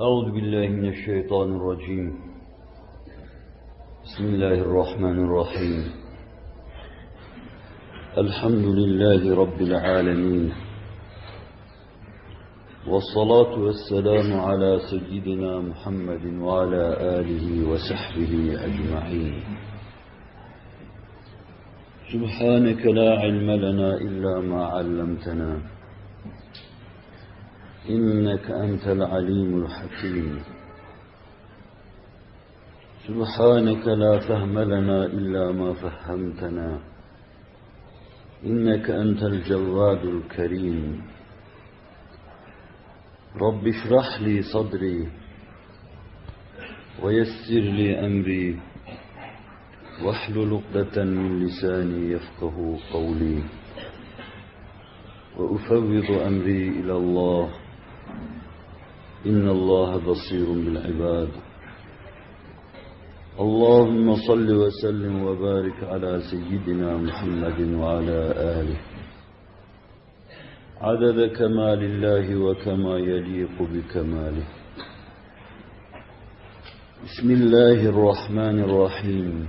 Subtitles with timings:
[0.00, 2.14] أعوذ بالله من الشيطان الرجيم.
[4.04, 5.82] بسم الله الرحمن الرحيم.
[8.18, 10.52] الحمد لله رب العالمين.
[12.86, 16.84] والصلاة والسلام على سيدنا محمد وعلى
[17.18, 18.32] آله وصحبه
[18.68, 19.34] أجمعين.
[22.12, 25.77] سبحانك لا علم لنا إلا ما علمتنا.
[27.86, 30.42] إنك أنت العليم الحكيم.
[33.06, 36.80] سبحانك لا فهم لنا إلا ما فهمتنا.
[38.44, 41.02] إنك أنت الجواد الكريم.
[43.36, 45.08] رب اشرح لي صدري
[47.02, 48.60] ويسر لي أمري.
[50.04, 53.42] واحلل عقدة من لساني يفقه قولي.
[55.36, 57.50] وأفوض أمري إلى الله.
[59.26, 61.28] إن الله بصير بالعباد.
[63.40, 68.80] اللهم صل وسلم وبارك على سيدنا محمد وعلى آله.
[70.80, 74.46] عدد كمال الله وكما يليق بكماله.
[77.04, 79.48] بسم الله الرحمن الرحيم.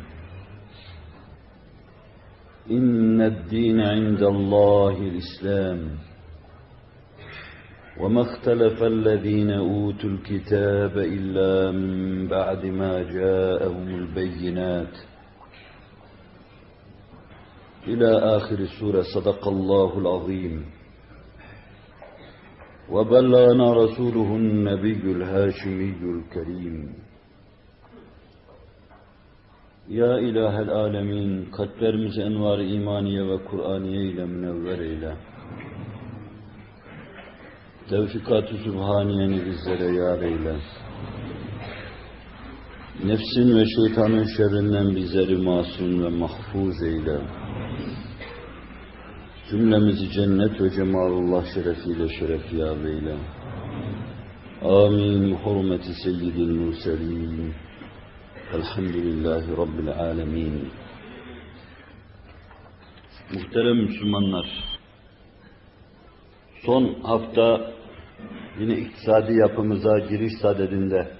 [2.71, 6.08] إن الدين عند الله الإسلام.
[7.99, 14.95] وما اختلف الذين أوتوا الكتاب إلا من بعد ما جاءهم البينات.
[17.87, 20.65] إلى آخر السورة صدق الله العظيم.
[22.89, 26.95] وبلغنا رسوله النبي الهاشمي الكريم.
[29.89, 35.15] Ya İlahel Alemin, kalplerimizi envar-ı imaniye ve Kur'aniye ile münevver eyle.
[37.89, 40.55] Tevfikat-ı Sübhaniye'ni bizlere yar eyle.
[43.03, 47.21] Nefsin ve şeytanın şerrinden bizleri masum ve mahfuz eyle.
[49.49, 53.15] Cümlemizi cennet ve cemalullah şerefiyle şerefiyar eyle.
[54.61, 55.35] Amin.
[55.35, 57.53] Hurmeti seyyidil murselin.
[58.53, 60.69] Elhamdülillahi Rabbil alemin.
[63.33, 64.47] Muhterem Müslümanlar,
[66.65, 67.78] son hafta
[68.59, 71.11] yine iktisadi yapımıza giriş sadedinde,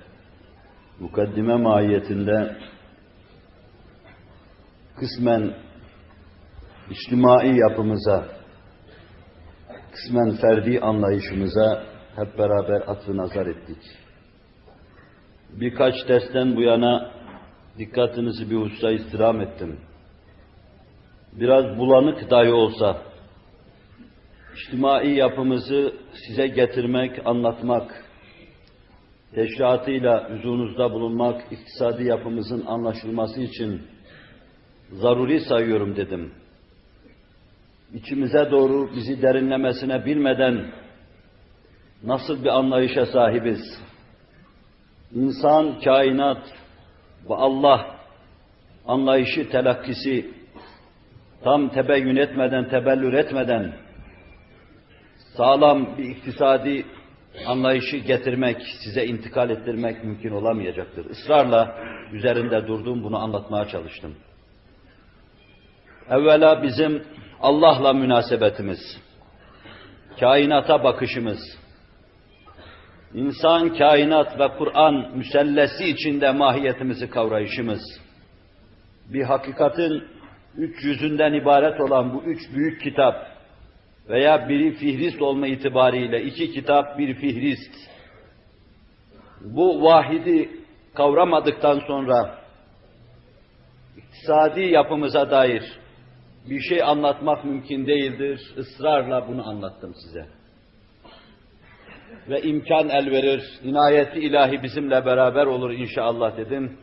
[0.99, 2.57] mukaddime mahiyetinde
[4.95, 5.53] kısmen
[6.89, 8.27] içtimai yapımıza,
[9.91, 11.83] kısmen ferdi anlayışımıza
[12.15, 13.77] hep beraber atfı nazar ettik.
[15.49, 17.11] Birkaç dersten bu yana
[17.77, 19.79] dikkatinizi bir hususa istirham ettim.
[21.33, 23.01] Biraz bulanık dahi olsa,
[24.59, 28.05] içtimai yapımızı size getirmek, anlatmak,
[29.35, 33.81] teşriatıyla huzurunuzda bulunmak, iktisadi yapımızın anlaşılması için
[34.91, 36.33] zaruri sayıyorum dedim.
[37.93, 40.71] İçimize doğru bizi derinlemesine bilmeden
[42.03, 43.61] nasıl bir anlayışa sahibiz?
[45.15, 46.43] İnsan, kainat
[47.29, 47.95] ve Allah
[48.87, 50.31] anlayışı, telakkisi
[51.43, 53.88] tam tebeyyün etmeden, tebellür etmeden
[55.39, 56.85] sağlam bir iktisadi
[57.47, 61.09] anlayışı getirmek, size intikal ettirmek mümkün olamayacaktır.
[61.09, 61.75] Israrla
[62.13, 64.15] üzerinde durduğum bunu anlatmaya çalıştım.
[66.09, 67.03] Evvela bizim
[67.41, 68.79] Allah'la münasebetimiz,
[70.19, 71.39] kainata bakışımız,
[73.13, 77.81] insan, kainat ve Kur'an müsellesi içinde mahiyetimizi kavrayışımız,
[79.13, 80.03] bir hakikatin
[80.57, 83.38] üç yüzünden ibaret olan bu üç büyük kitap
[84.09, 87.75] veya biri fihrist olma itibariyle iki kitap bir fihrist,
[89.41, 90.49] bu vahidi
[90.93, 92.39] kavramadıktan sonra
[93.97, 95.63] iktisadi yapımıza dair
[96.49, 98.41] bir şey anlatmak mümkün değildir.
[98.57, 100.25] Israrla bunu anlattım size.
[102.29, 106.77] Ve imkan el verir, inayeti ilahi bizimle beraber olur inşallah dedim.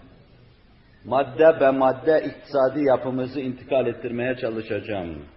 [1.05, 5.36] Madde be madde iktisadi yapımızı intikal ettirmeye çalışacağım.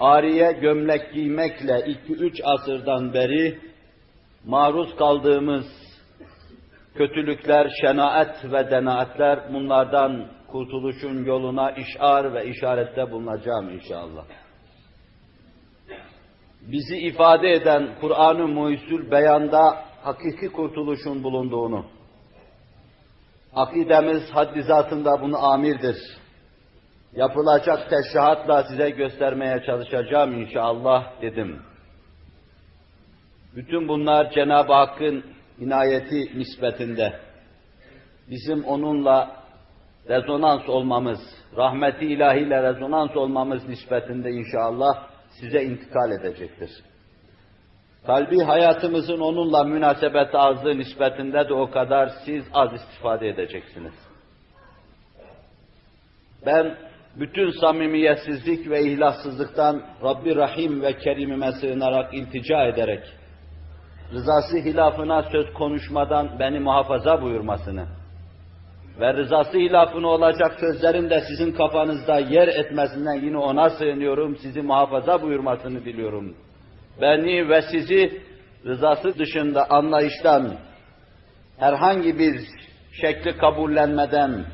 [0.00, 3.58] Ariye gömlek giymekle iki üç asırdan beri
[4.44, 5.66] maruz kaldığımız
[6.94, 14.24] kötülükler, şenaet ve denaetler bunlardan kurtuluşun yoluna işar ve işarette bulunacağım inşallah.
[16.62, 21.86] Bizi ifade eden Kur'an-ı Muhyüzül beyanda hakiki kurtuluşun bulunduğunu,
[23.54, 25.96] akidemiz haddi zatında bunu amirdir.
[27.18, 31.62] Yapılacak teşrihatla size göstermeye çalışacağım inşallah dedim.
[33.56, 35.24] Bütün bunlar Cenab-ı Hakk'ın
[35.58, 37.20] inayeti nispetinde.
[38.30, 39.36] Bizim onunla
[40.08, 41.18] rezonans olmamız,
[41.56, 45.08] rahmeti ilahiyle rezonans olmamız nispetinde inşallah
[45.40, 46.70] size intikal edecektir.
[48.06, 53.94] Kalbi hayatımızın onunla münasebet azlığı nispetinde de o kadar siz az istifade edeceksiniz.
[56.46, 56.87] Ben
[57.20, 63.02] bütün samimiyetsizlik ve ihlassızlıktan Rabbi Rahim ve Kerim'ime sığınarak iltica ederek,
[64.12, 67.86] rızası hilafına söz konuşmadan beni muhafaza buyurmasını
[69.00, 75.22] ve rızası hilafına olacak sözlerin de sizin kafanızda yer etmesinden yine ona sığınıyorum, sizi muhafaza
[75.22, 76.34] buyurmasını diliyorum.
[77.00, 78.22] Beni ve sizi
[78.66, 80.52] rızası dışında anlayıştan,
[81.58, 82.40] herhangi bir
[83.00, 84.44] şekli kabullenmeden,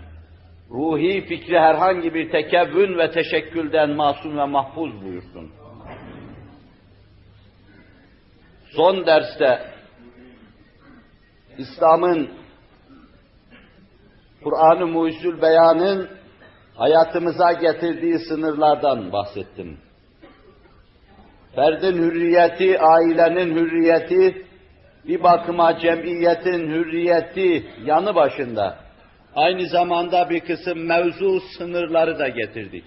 [0.70, 5.50] ruhi fikri herhangi bir tekevvün ve teşekkülden masum ve mahfuz buyursun.
[8.76, 9.74] Son derste
[11.58, 12.30] İslam'ın
[14.44, 16.08] Kur'an-ı Muhyüzül Beyan'ın
[16.74, 19.78] hayatımıza getirdiği sınırlardan bahsettim.
[21.54, 24.46] Ferdin hürriyeti, ailenin hürriyeti,
[25.08, 28.83] bir bakıma cemiyetin hürriyeti yanı başında.
[29.36, 32.84] Aynı zamanda bir kısım mevzu sınırları da getirdik.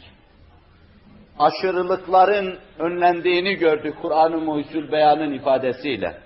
[1.40, 6.18] Aşırılıkların önlendiğini gördük Kur'an-ı Muhyüzül Beyan'ın ifadesiyle.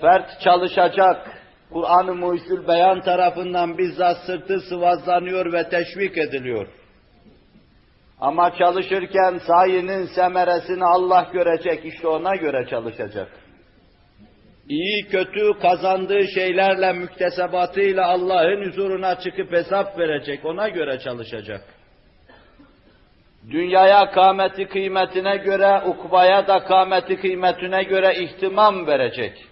[0.00, 1.42] Fert çalışacak,
[1.72, 6.68] Kur'an-ı Muhyüzül Beyan tarafından bizzat sırtı sıvazlanıyor ve teşvik ediliyor.
[8.20, 13.28] Ama çalışırken sayının semeresini Allah görecek, işte ona göre çalışacak.
[14.68, 21.64] İyi kötü kazandığı şeylerle, müktesebatıyla Allah'ın huzuruna çıkıp hesap verecek, ona göre çalışacak.
[23.50, 29.44] Dünyaya kâmeti kıymetine göre, ukbaya da kâmeti kıymetine göre ihtimam verecek.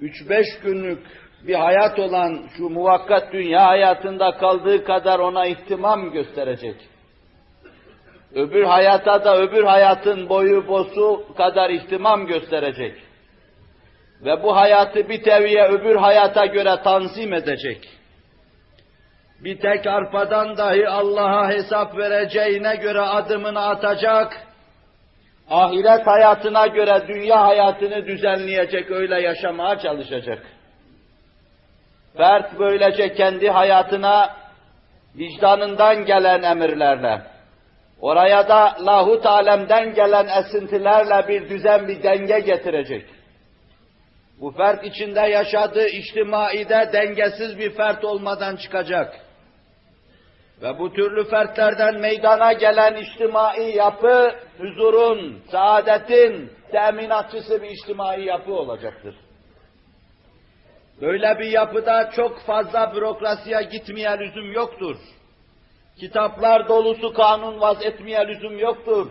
[0.00, 1.06] Üç beş günlük
[1.46, 6.76] bir hayat olan şu muvakkat dünya hayatında kaldığı kadar ona ihtimam gösterecek.
[8.34, 13.07] Öbür hayata da öbür hayatın boyu bosu kadar ihtimam gösterecek.
[14.24, 17.88] Ve bu hayatı bir teviye öbür hayata göre tanzim edecek.
[19.40, 24.46] Bir tek arpadan dahi Allah'a hesap vereceğine göre adımını atacak.
[25.50, 30.46] Ahiret hayatına göre dünya hayatını düzenleyecek, öyle yaşamaya çalışacak.
[32.16, 34.36] Fert böylece kendi hayatına
[35.16, 37.22] vicdanından gelen emirlerle,
[38.00, 43.17] oraya da lahut alemden gelen esintilerle bir düzen, bir denge getirecek.
[44.40, 49.20] Bu fert içinde yaşadığı içtimaide dengesiz bir fert olmadan çıkacak.
[50.62, 59.14] Ve bu türlü fertlerden meydana gelen içtimai yapı, huzurun, saadetin teminatçısı bir içtimai yapı olacaktır.
[61.00, 64.96] Böyle bir yapıda çok fazla bürokrasiye gitmeye lüzum yoktur.
[66.00, 69.10] Kitaplar dolusu kanun vaz etmeye lüzum yoktur.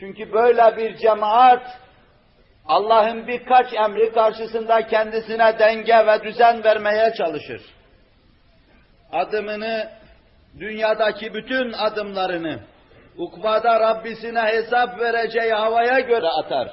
[0.00, 1.80] Çünkü böyle bir cemaat,
[2.66, 7.62] Allah'ın birkaç emri karşısında kendisine denge ve düzen vermeye çalışır.
[9.12, 9.90] Adımını,
[10.60, 12.60] dünyadaki bütün adımlarını,
[13.16, 16.68] ukbada Rabbisine hesap vereceği havaya göre atar.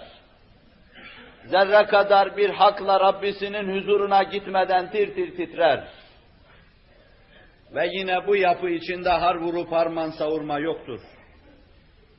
[1.46, 5.88] Zerre kadar bir hakla Rabbisinin huzuruna gitmeden tir tir titrer.
[7.76, 11.00] Ve yine bu yapı içinde har vurup harman savurma yoktur.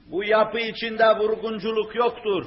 [0.06, 2.46] Bu yapı içinde vurgunculuk yoktur.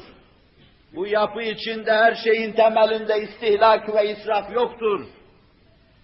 [0.95, 5.05] Bu yapı içinde her şeyin temelinde istihlak ve israf yoktur.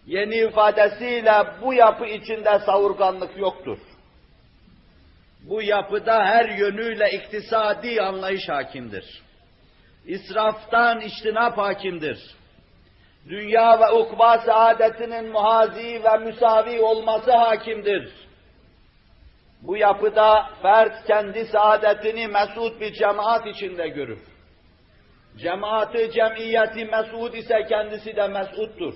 [0.05, 3.77] Yeni ifadesiyle bu yapı içinde savurganlık yoktur.
[5.50, 9.21] Bu yapıda her yönüyle iktisadi anlayış hakimdir.
[10.05, 12.36] İsraftan içtinap hakimdir.
[13.29, 18.13] Dünya ve ukba saadetinin muhazi ve müsavi olması hakimdir.
[19.62, 24.30] Bu yapıda fert kendi saadetini mesut bir cemaat içinde görür.
[25.38, 28.93] Cemaati, cemiyeti mesud ise kendisi de mesuttur.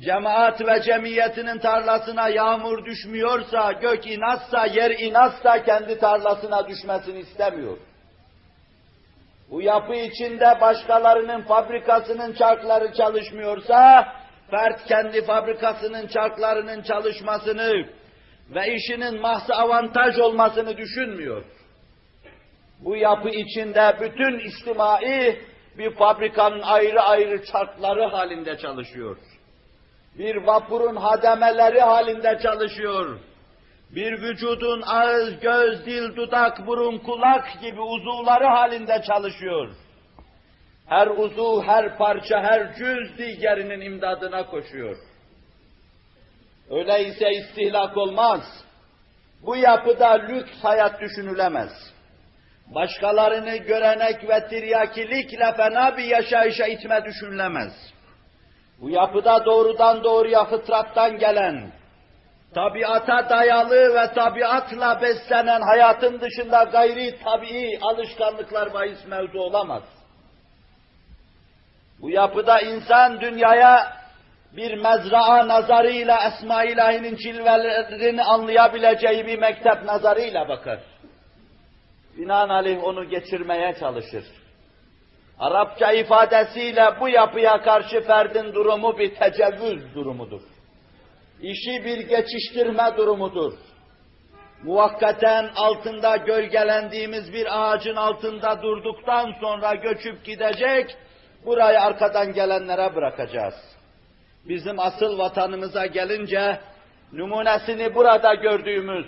[0.00, 7.78] Cemaat ve cemiyetinin tarlasına yağmur düşmüyorsa, gök inatsa, yer inatsa kendi tarlasına düşmesini istemiyor.
[9.50, 14.08] Bu yapı içinde başkalarının fabrikasının çarkları çalışmıyorsa,
[14.50, 17.86] fert kendi fabrikasının çarklarının çalışmasını
[18.50, 21.44] ve işinin mahsa avantaj olmasını düşünmüyor.
[22.84, 25.40] Bu yapı içinde bütün içtimai
[25.78, 29.16] bir fabrikanın ayrı ayrı çarkları halinde çalışıyor.
[30.18, 33.18] Bir vapurun hademeleri halinde çalışıyor.
[33.90, 39.68] bir vücudun ağız, göz, dil, dudak, burun, kulak gibi uzuvları halinde çalışıyor.
[40.86, 44.96] Her uzuv, her parça, her cüz diğerinin imdadına koşuyor.
[46.70, 48.40] Öyleyse istihlak olmaz.
[49.42, 51.93] Bu yapıda lüks hayat düşünülemez.
[52.66, 57.72] Başkalarını görenek ve tiryakilikle fena bir yaşayışa itme düşünülemez.
[58.80, 61.72] Bu yapıda doğrudan doğruya fıtrattan gelen,
[62.54, 69.82] tabiata dayalı ve tabiatla beslenen hayatın dışında gayri tabii alışkanlıklar bahis mevzu olamaz.
[72.00, 73.92] Bu yapıda insan dünyaya
[74.56, 80.78] bir mezraa nazarıyla Esma-i İlahi'nin cilvelerini anlayabileceği bir mektep nazarıyla bakar.
[82.18, 84.24] Binaenaleyh onu geçirmeye çalışır.
[85.38, 90.40] Arapça ifadesiyle bu yapıya karşı ferdin durumu bir tecevvüz durumudur.
[91.40, 93.52] İşi bir geçiştirme durumudur.
[94.62, 100.96] Muvakkaten altında gölgelendiğimiz bir ağacın altında durduktan sonra göçüp gidecek,
[101.46, 103.54] burayı arkadan gelenlere bırakacağız.
[104.48, 106.60] Bizim asıl vatanımıza gelince,
[107.12, 109.06] numunesini burada gördüğümüz,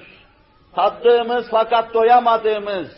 [0.77, 2.89] tattığımız fakat doyamadığımız,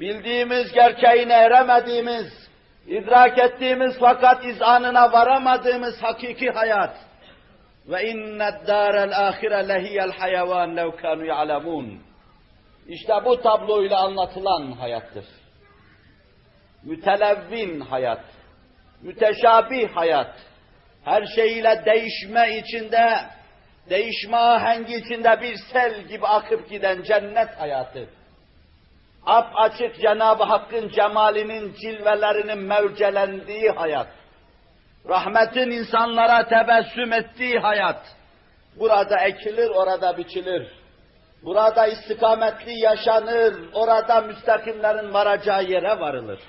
[0.00, 2.50] bildiğimiz gerçeğine eremediğimiz,
[2.86, 6.96] idrak ettiğimiz fakat izanına varamadığımız hakiki hayat.
[7.88, 12.00] Ve inned dârel âhire lehiyel hayvan lev kânû ya'lemûn.
[12.88, 15.24] İşte bu tabloyla anlatılan hayattır.
[16.82, 18.24] Mütelevvin hayat,
[19.02, 20.34] müteşabih hayat,
[21.04, 23.24] her şeyiyle değişme içinde,
[23.90, 28.08] değişme ahengi içinde bir sel gibi akıp giden cennet hayatı.
[29.26, 34.08] Ap açık Cenab-ı Hakk'ın cemalinin cilvelerinin mevcelendiği hayat.
[35.08, 38.16] Rahmetin insanlara tebessüm ettiği hayat.
[38.78, 40.66] Burada ekilir, orada biçilir.
[41.42, 46.40] Burada istikametli yaşanır, orada müstakimlerin varacağı yere varılır.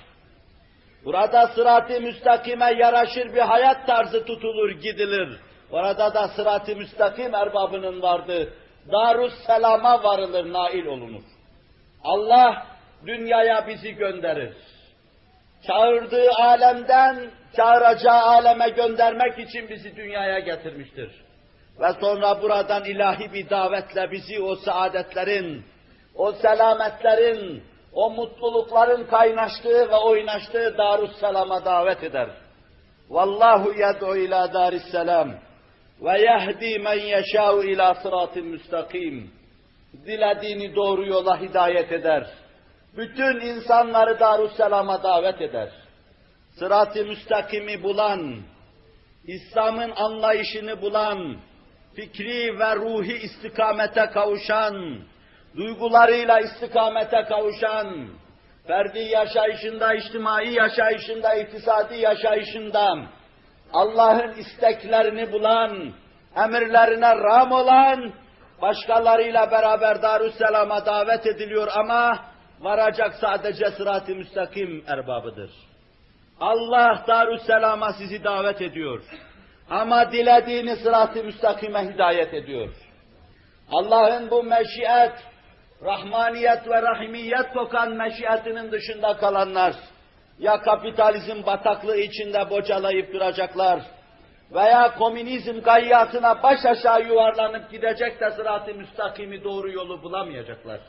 [1.06, 5.40] Burada sırat-ı müstakime yaraşır bir hayat tarzı tutulur, gidilir.
[5.74, 8.54] Orada da sırat-ı müstakim erbabının vardı.
[8.92, 11.24] Darus selama varılır, nail olunur.
[12.04, 12.66] Allah
[13.06, 14.54] dünyaya bizi gönderir.
[15.68, 21.12] Çağırdığı alemden çağıracağı aleme göndermek için bizi dünyaya getirmiştir.
[21.80, 25.66] Ve sonra buradan ilahi bir davetle bizi o saadetlerin,
[26.16, 27.64] o selametlerin,
[27.94, 32.30] o mutlulukların kaynaştığı ve oynaştığı Darussalam'a davet eder.
[33.10, 35.34] Vallahu yed'u ila darisselam
[36.04, 39.32] ve yehdi men yeşâ'u ila sıratın müstakim.
[40.06, 42.28] Dilediğini doğru yola hidayet eder.
[42.98, 45.70] Bütün insanları Darussalam'a davet eder.
[46.60, 48.38] Sırat-ı müstakimi bulan,
[49.28, 51.38] İslam'ın anlayışını bulan,
[51.96, 55.00] fikri ve ruhi istikamete kavuşan,
[55.58, 58.08] duygularıyla istikamete kavuşan,
[58.68, 62.96] ferdi yaşayışında, içtimai yaşayışında, iktisadi yaşayışında,
[63.74, 65.94] Allah'ın isteklerini bulan,
[66.36, 68.14] emirlerine ram olan,
[68.62, 72.20] başkalarıyla beraber Darüsselam'a davet ediliyor ama
[72.60, 75.52] varacak sadece sırat-ı müstakim erbabıdır.
[76.40, 79.04] Allah Darüsselam'a sizi davet ediyor.
[79.70, 82.70] Ama dilediğini sırat-ı müstakime hidayet ediyor.
[83.72, 85.14] Allah'ın bu meşiyet,
[85.84, 89.74] rahmaniyet ve rahimiyet kokan meşiyetinin dışında kalanlar,
[90.44, 93.80] ya kapitalizm bataklığı içinde bocalayıp duracaklar,
[94.52, 100.80] veya komünizm gayyatına baş aşağı yuvarlanıp gidecek de sırat-ı müstakimi doğru yolu bulamayacaklar.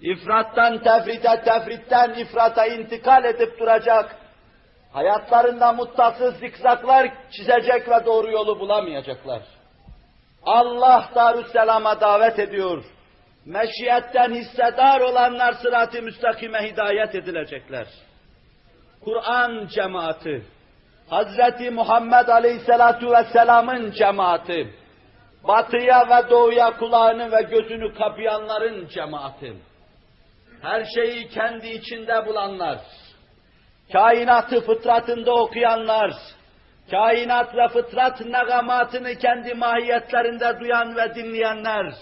[0.00, 4.16] İfrattan tefrite, tefritten ifrata intikal edip duracak,
[4.92, 9.42] hayatlarında muttasız zikzaklar çizecek ve doğru yolu bulamayacaklar.
[10.44, 12.84] Allah Darüsselam'a davet ediyor.
[13.46, 17.86] Meşiyetten hissedar olanlar sırat-ı müstakime hidayet edilecekler.
[19.04, 20.42] Kur'an cemaati,
[21.10, 24.74] Hazreti Muhammed Aleyhisselatu Vesselam'ın cemaati,
[25.44, 29.56] batıya ve doğuya kulağını ve gözünü kapayanların cemaati,
[30.62, 32.78] her şeyi kendi içinde bulanlar,
[33.92, 36.12] kainatı fıtratında okuyanlar,
[36.90, 41.92] kainat ve fıtrat negamatını kendi mahiyetlerinde duyan ve dinleyenler,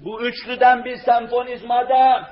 [0.00, 2.28] bu üçlüden bir senfonizmada,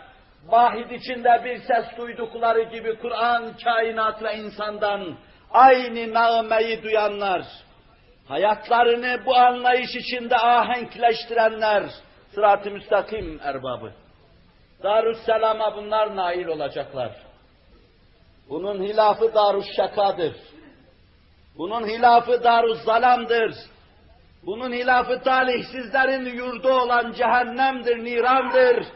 [0.46, 5.16] vahid içinde bir ses duydukları gibi Kur'an, kainat ve insandan
[5.50, 7.42] aynı nağmeyi duyanlar,
[8.28, 11.84] hayatlarını bu anlayış içinde ahenkleştirenler,
[12.34, 13.92] sırat-ı müstakim erbabı.
[14.82, 17.12] Darüsselam'a bunlar nail olacaklar.
[18.48, 20.36] Bunun hilafı Darüşşaka'dır.
[21.58, 23.54] Bunun hilafı Darüzzalam'dır.
[24.42, 28.86] Bunun hilafı talih sizlerin yurdu olan cehennemdir, nirandır.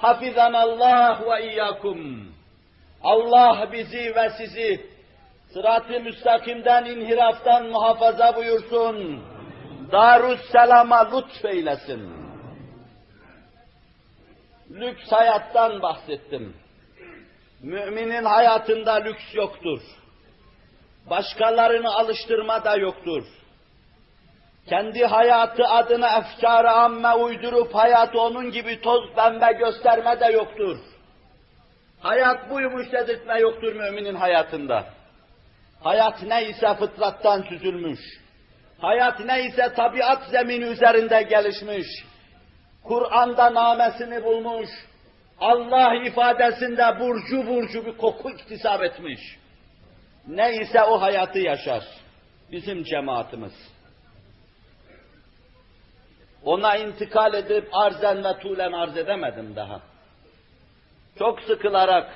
[0.00, 2.32] Hafizan Allah ve iyyakum.
[3.02, 4.86] Allah bizi ve sizi
[5.52, 9.24] sırat-ı müstakimden, inhiraftan muhafaza buyursun.
[9.92, 12.12] Darüsselam'a lütfeylesin.
[14.70, 16.56] Lüks hayattan bahsettim.
[17.62, 19.80] Müminin hayatında lüks yoktur.
[21.10, 23.24] Başkalarını alıştırma da yoktur.
[24.70, 30.78] Kendi hayatı adına efkar-ı amme uydurup hayatı onun gibi toz pembe gösterme de yoktur.
[32.00, 34.84] Hayat buymuş dedirtme yoktur müminin hayatında.
[35.82, 38.00] Hayat neyse fıtrattan süzülmüş.
[38.80, 41.86] Hayat neyse tabiat zemini üzerinde gelişmiş.
[42.84, 44.70] Kur'an'da namesini bulmuş.
[45.40, 49.20] Allah ifadesinde burcu burcu bir koku iktisap etmiş.
[50.26, 51.84] Neyse o hayatı yaşar.
[52.52, 53.69] Bizim cemaatimiz.
[56.44, 59.80] Ona intikal edip arzen ve tulen arz edemedim daha.
[61.18, 62.12] Çok sıkılarak,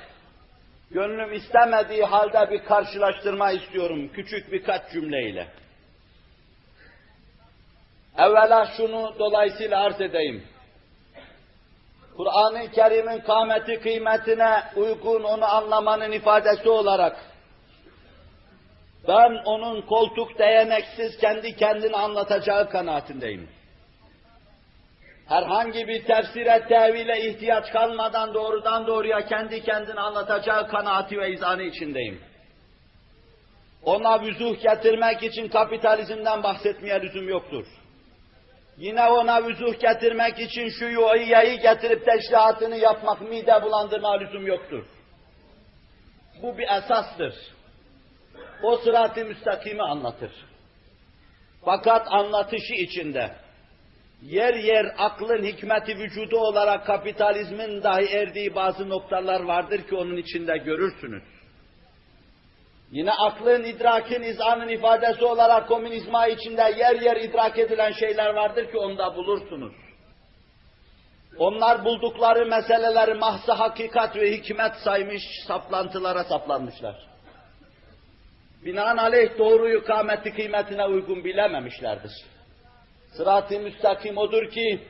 [0.91, 5.47] gönlüm istemediği halde bir karşılaştırma istiyorum küçük birkaç cümleyle.
[8.17, 10.43] Evvela şunu dolayısıyla arz edeyim.
[12.17, 17.17] Kur'an-ı Kerim'in kâmeti kıymetine uygun onu anlamanın ifadesi olarak
[19.07, 23.54] ben onun koltuk değeneksiz kendi kendini anlatacağı kanaatindeyim.
[25.27, 32.21] Herhangi bir tefsire, tevile ihtiyaç kalmadan doğrudan doğruya kendi kendini anlatacağı kanaati ve izanı içindeyim.
[33.83, 37.65] Ona vüzuh getirmek için kapitalizmden bahsetmeye lüzum yoktur.
[38.77, 44.85] Yine ona vüzuh getirmek için şu yuvayi getirip teşrihatını yapmak, mide bulandırma lüzum yoktur.
[46.41, 47.33] Bu bir esastır.
[48.63, 50.31] O sırat-ı müstakimi anlatır.
[51.65, 53.44] Fakat anlatışı içinde
[54.21, 60.57] yer yer aklın hikmeti vücudu olarak kapitalizmin dahi erdiği bazı noktalar vardır ki onun içinde
[60.57, 61.23] görürsünüz.
[62.91, 68.77] Yine aklın, idrakin, izanın ifadesi olarak komünizma içinde yer yer idrak edilen şeyler vardır ki
[68.77, 69.73] onda bulursunuz.
[71.37, 76.95] Onlar buldukları meseleleri mahsa hakikat ve hikmet saymış, saplantılara saplanmışlar.
[78.65, 82.11] Binaenaleyh doğruyu kâmeti kıymetine uygun bilememişlerdir.
[83.17, 84.87] Sırat-ı müstakim odur ki,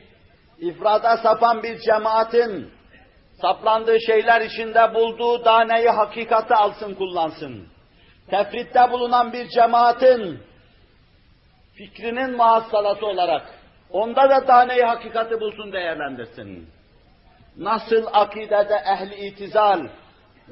[0.59, 2.71] ifrada sapan bir cemaatin,
[3.41, 7.67] saplandığı şeyler içinde bulduğu taneyi hakikate alsın kullansın.
[8.29, 10.39] Tefritte bulunan bir cemaatin,
[11.73, 13.41] fikrinin muhassalası olarak,
[13.89, 16.69] onda da taneyi hakikati bulsun değerlendirsin.
[17.57, 19.87] Nasıl akidede ehli itizal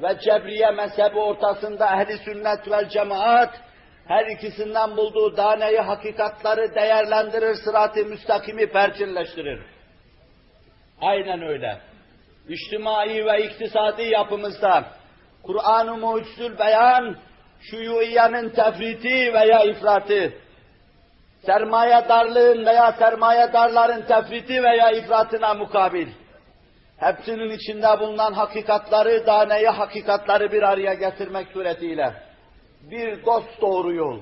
[0.02, 3.63] ve cebriye mezhebi ortasında ehli sünnet vel cemaat,
[4.08, 9.62] her ikisinden bulduğu daneyi hakikatları değerlendirir, sırat-ı müstakimi perçinleştirir.
[11.00, 11.78] Aynen öyle.
[12.48, 14.84] İçtimai ve iktisadi yapımızda
[15.42, 17.16] Kur'an-ı Mucizül Beyan,
[17.60, 20.32] şuyuiyenin tefriti veya ifratı,
[21.46, 26.08] sermayedarlığın veya sermayedarların tefriti veya ifratına mukabil,
[26.96, 32.14] hepsinin içinde bulunan hakikatları, daneyi hakikatları bir araya getirmek suretiyle,
[32.90, 34.20] bir dost doğru yol.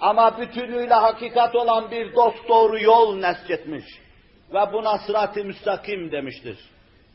[0.00, 3.84] Ama bütünüyle hakikat olan bir dost doğru yol nesketmiş.
[4.54, 6.58] Ve buna sırat-ı müstakim demiştir.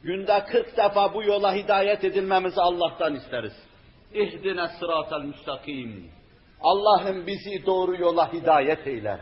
[0.04, 3.54] Günde 40 defa bu yola hidayet edilmemizi Allah'tan isteriz.
[4.14, 6.12] İhdine sıratel müstakim.
[6.62, 9.20] Allah'ım bizi doğru yola hidayet eyle.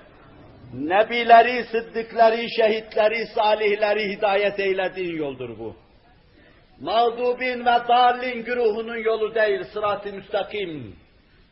[0.74, 5.76] Nebileri, sıddıkları, şehitleri, salihleri hidayet eylediğin yoldur bu.
[6.82, 10.96] Mağdubin ve dalin güruhunun yolu değil, sırat-ı müstakim.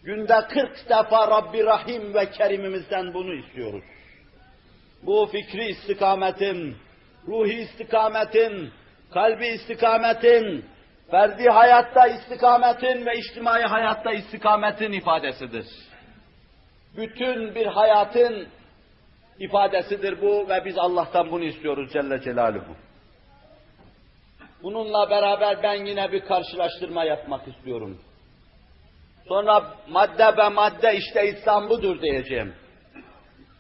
[0.04, 3.84] Günde 40 defa Rabbi Rahim ve Kerimimizden bunu istiyoruz.
[5.04, 6.78] Bu fikri istikametin,
[7.28, 8.72] ruhi istikametin,
[9.14, 10.66] kalbi istikametin,
[11.12, 15.66] ferdi hayatta istikametin ve içtimai hayatta istikametin ifadesidir.
[16.98, 18.48] Bütün bir hayatın
[19.40, 22.76] ifadesidir bu ve biz Allah'tan bunu istiyoruz Celle Celaluhu.
[24.64, 28.00] Bununla beraber ben yine bir karşılaştırma yapmak istiyorum.
[29.30, 32.56] Sonra madde be madde işte İslam budur diyeceğim.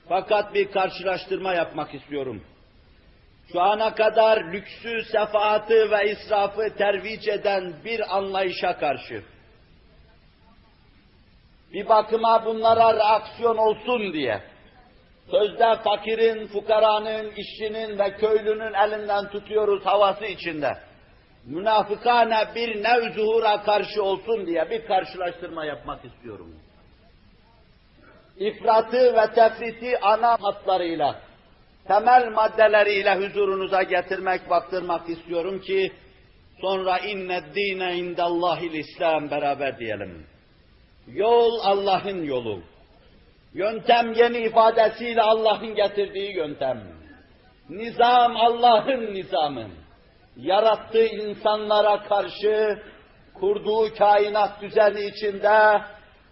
[0.09, 2.43] Fakat bir karşılaştırma yapmak istiyorum.
[3.51, 9.23] Şu ana kadar lüksü, sefaatı ve israfı tervic eden bir anlayışa karşı,
[11.73, 14.41] bir bakıma bunlara reaksiyon olsun diye,
[15.31, 20.77] sözde fakirin, fukaranın, işçinin ve köylünün elinden tutuyoruz havası içinde,
[21.45, 26.55] münafıkane bir nev zuhura karşı olsun diye bir karşılaştırma yapmak istiyorum.
[28.37, 31.21] ifratı ve tefriti ana hatlarıyla,
[31.87, 35.91] temel maddeleriyle huzurunuza getirmek, baktırmak istiyorum ki,
[36.61, 40.25] sonra inne dine indallahil İslam beraber diyelim.
[41.07, 42.61] Yol Allah'ın yolu.
[43.53, 46.83] Yöntem yeni ifadesiyle Allah'ın getirdiği yöntem.
[47.69, 49.67] Nizam Allah'ın nizamı.
[50.41, 52.83] Yarattığı insanlara karşı
[53.33, 55.81] kurduğu kainat düzeni içinde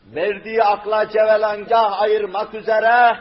[0.05, 3.19] verdiği akla cevelangah ayırmak üzere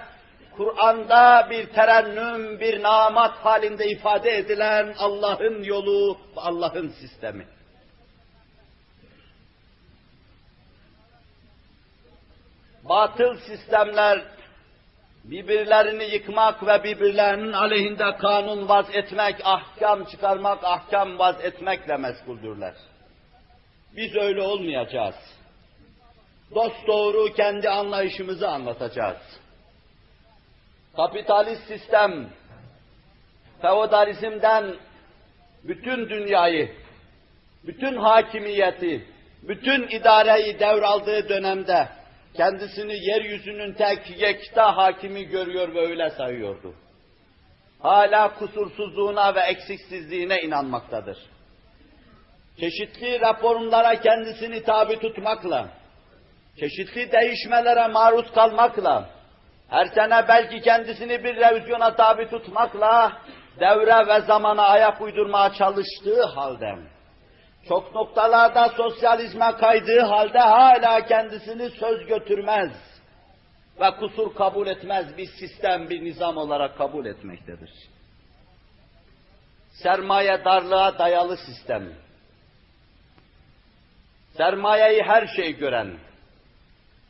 [0.56, 7.46] Kur'an'da bir terennüm, bir namat halinde ifade edilen Allah'ın yolu Allah'ın sistemi.
[12.88, 14.35] Batıl sistemler
[15.30, 22.74] birbirlerini yıkmak ve birbirlerinin aleyhinde kanun vaz etmek, ahkam çıkarmak, ahkam vaz etmekle meşguldürler.
[23.96, 25.14] Biz öyle olmayacağız.
[26.54, 29.40] Dost doğru kendi anlayışımızı anlatacağız.
[30.96, 32.28] Kapitalist sistem,
[33.62, 34.76] feodalizmden
[35.64, 36.74] bütün dünyayı,
[37.64, 39.06] bütün hakimiyeti,
[39.42, 41.88] bütün idareyi devraldığı dönemde
[42.36, 46.74] kendisini yeryüzünün tek yekta hakimi görüyor ve öyle sayıyordu.
[47.80, 51.18] Hala kusursuzluğuna ve eksiksizliğine inanmaktadır.
[52.60, 55.68] Çeşitli raporlara kendisini tabi tutmakla,
[56.60, 59.10] çeşitli değişmelere maruz kalmakla,
[59.68, 63.12] her sene belki kendisini bir revizyona tabi tutmakla,
[63.60, 66.76] devre ve zamana ayak uydurmaya çalıştığı halde,
[67.68, 72.70] çok noktalarda sosyalizme kaydığı halde hala kendisini söz götürmez
[73.80, 77.70] ve kusur kabul etmez bir sistem, bir nizam olarak kabul etmektedir.
[79.82, 81.92] Sermaye darlığa dayalı sistem.
[84.36, 85.98] Sermayeyi her şey gören,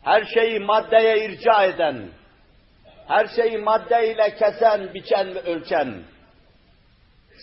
[0.02, 2.08] her şeyi maddeye irca eden,
[3.08, 6.02] her şeyi maddeyle kesen, biçen ve ölçen,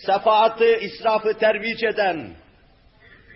[0.06, 2.34] sefaatı, israfı tervic eden,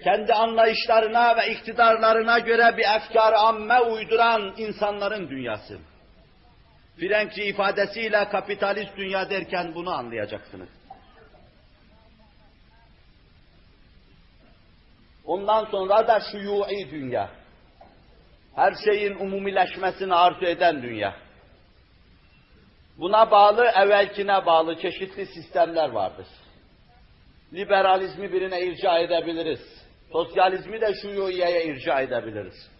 [0.04, 5.78] kendi anlayışlarına ve iktidarlarına göre bir efkar amme uyduran insanların dünyası.
[7.00, 10.68] Frenkçi ifadesiyle kapitalist dünya derken bunu anlayacaksınız.
[15.24, 17.30] Ondan sonra da şuyu'i dünya.
[18.54, 21.16] Her şeyin umumileşmesini arzu eden dünya.
[22.98, 26.26] Buna bağlı, evvelkine bağlı çeşitli sistemler vardır.
[27.52, 29.77] Liberalizmi birine irca edebiliriz.
[30.12, 32.70] Sosyalizmi de şuyuiyeye irca edebiliriz.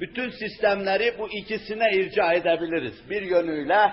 [0.00, 3.10] Bütün sistemleri bu ikisine irca edebiliriz.
[3.10, 3.92] Bir yönüyle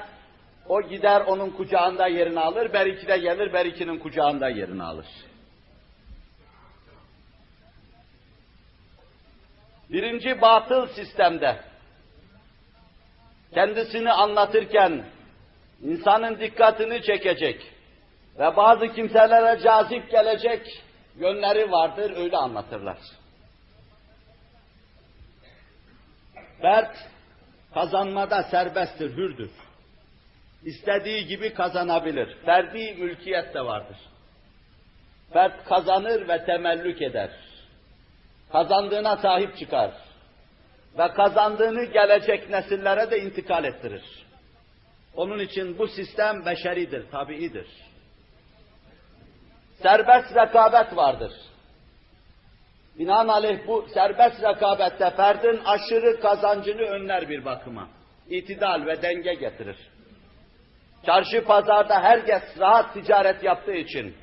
[0.67, 5.05] o gider onun kucağında yerini alır, beriki de gelir berikinin kucağında yerini alır.
[9.89, 11.59] Birinci batıl sistemde
[13.53, 15.05] kendisini anlatırken
[15.81, 17.71] insanın dikkatini çekecek
[18.39, 20.83] ve bazı kimselere cazip gelecek
[21.19, 22.97] yönleri vardır, öyle anlatırlar.
[26.61, 26.97] Fert
[27.73, 29.51] kazanmada serbesttir, hürdür.
[30.63, 32.37] İstediği gibi kazanabilir.
[32.45, 33.97] Ferdi mülkiyet de vardır.
[35.33, 37.31] Fert kazanır ve temellük eder.
[38.51, 39.91] Kazandığına sahip çıkar.
[40.97, 44.03] Ve kazandığını gelecek nesillere de intikal ettirir.
[45.15, 47.67] Onun için bu sistem beşeridir, tabiidir
[49.81, 51.31] serbest rekabet vardır.
[52.99, 57.89] Binaenaleyh bu serbest rekabette ferdin aşırı kazancını önler bir bakıma.
[58.29, 59.77] İtidal ve denge getirir.
[61.05, 64.15] Çarşı pazarda herkes rahat ticaret yaptığı için,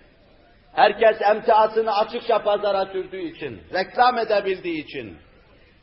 [0.72, 5.18] herkes emtiasını açıkça pazara sürdüğü için, reklam edebildiği için,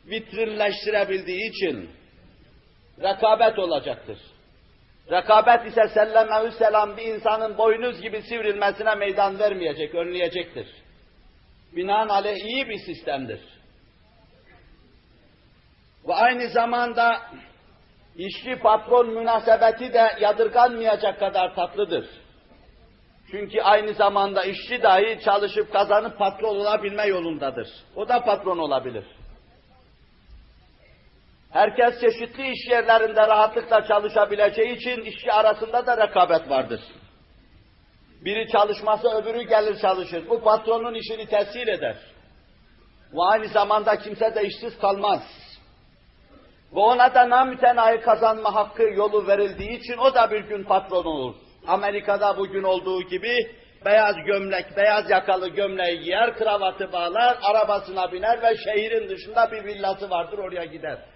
[0.06, 1.90] vitrinleştirebildiği için
[3.02, 4.18] rekabet olacaktır.
[5.10, 10.66] Rekabet ise sellemehü selam bir insanın boynuz gibi sivrilmesine meydan vermeyecek, önleyecektir.
[11.72, 13.40] Binaenaleyh iyi bir sistemdir.
[16.08, 17.22] Ve aynı zamanda
[18.16, 22.06] işçi patron münasebeti de yadırganmayacak kadar tatlıdır.
[23.30, 27.68] Çünkü aynı zamanda işçi dahi çalışıp kazanıp patron olabilme yolundadır.
[27.96, 29.04] O da patron olabilir.
[31.54, 36.80] Herkes çeşitli iş yerlerinde rahatlıkla çalışabileceği için işçi arasında da rekabet vardır.
[38.24, 40.28] Biri çalışmasa öbürü gelir çalışır.
[40.28, 41.96] Bu patronun işini tesir eder.
[43.12, 45.22] Ve aynı zamanda kimse de işsiz kalmaz.
[46.74, 51.34] Ve ona da namütenayi kazanma hakkı yolu verildiği için o da bir gün patron olur.
[51.66, 53.50] Amerika'da bugün olduğu gibi
[53.84, 60.10] beyaz gömlek, beyaz yakalı gömleği giyer, kravatı bağlar, arabasına biner ve şehrin dışında bir villası
[60.10, 61.13] vardır oraya gider.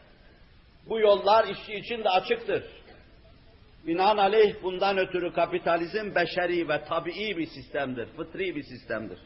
[0.88, 2.64] Bu yollar işçi için de açıktır.
[3.86, 9.18] Binaenaleyh bundan ötürü kapitalizm beşeri ve tabii bir sistemdir, fıtri bir sistemdir.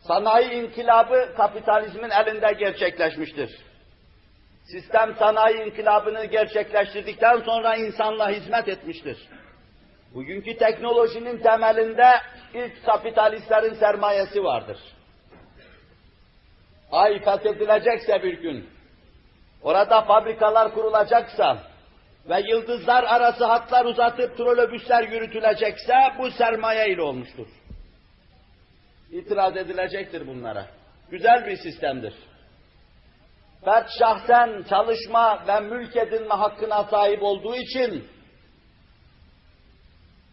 [0.00, 3.50] Sanayi inkılabı kapitalizmin elinde gerçekleşmiştir.
[4.64, 9.18] Sistem sanayi inkılabını gerçekleştirdikten sonra insanla hizmet etmiştir.
[10.14, 12.10] Bugünkü teknolojinin temelinde
[12.54, 14.78] ilk kapitalistlerin sermayesi vardır.
[16.92, 18.75] Ay fethedilecekse bir gün,
[19.62, 21.58] orada fabrikalar kurulacaksa
[22.28, 27.46] ve yıldızlar arası hatlar uzatıp trolobüsler yürütülecekse bu sermaye ile olmuştur.
[29.10, 30.66] İtiraz edilecektir bunlara.
[31.10, 32.14] Güzel bir sistemdir.
[33.64, 38.08] Fert şahsen çalışma ve mülk edinme hakkına sahip olduğu için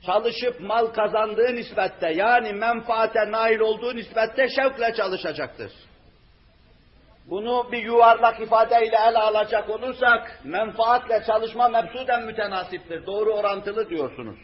[0.05, 5.71] çalışıp mal kazandığı nispette yani menfaate nail olduğu nispette şevkle çalışacaktır.
[7.29, 13.05] Bunu bir yuvarlak ifadeyle ele alacak olursak, menfaatle çalışma mebsuden mütenasiptir.
[13.05, 14.39] Doğru orantılı diyorsunuz.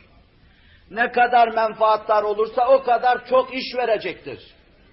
[0.92, 4.40] Ne kadar menfaatlar olursa o kadar çok iş verecektir.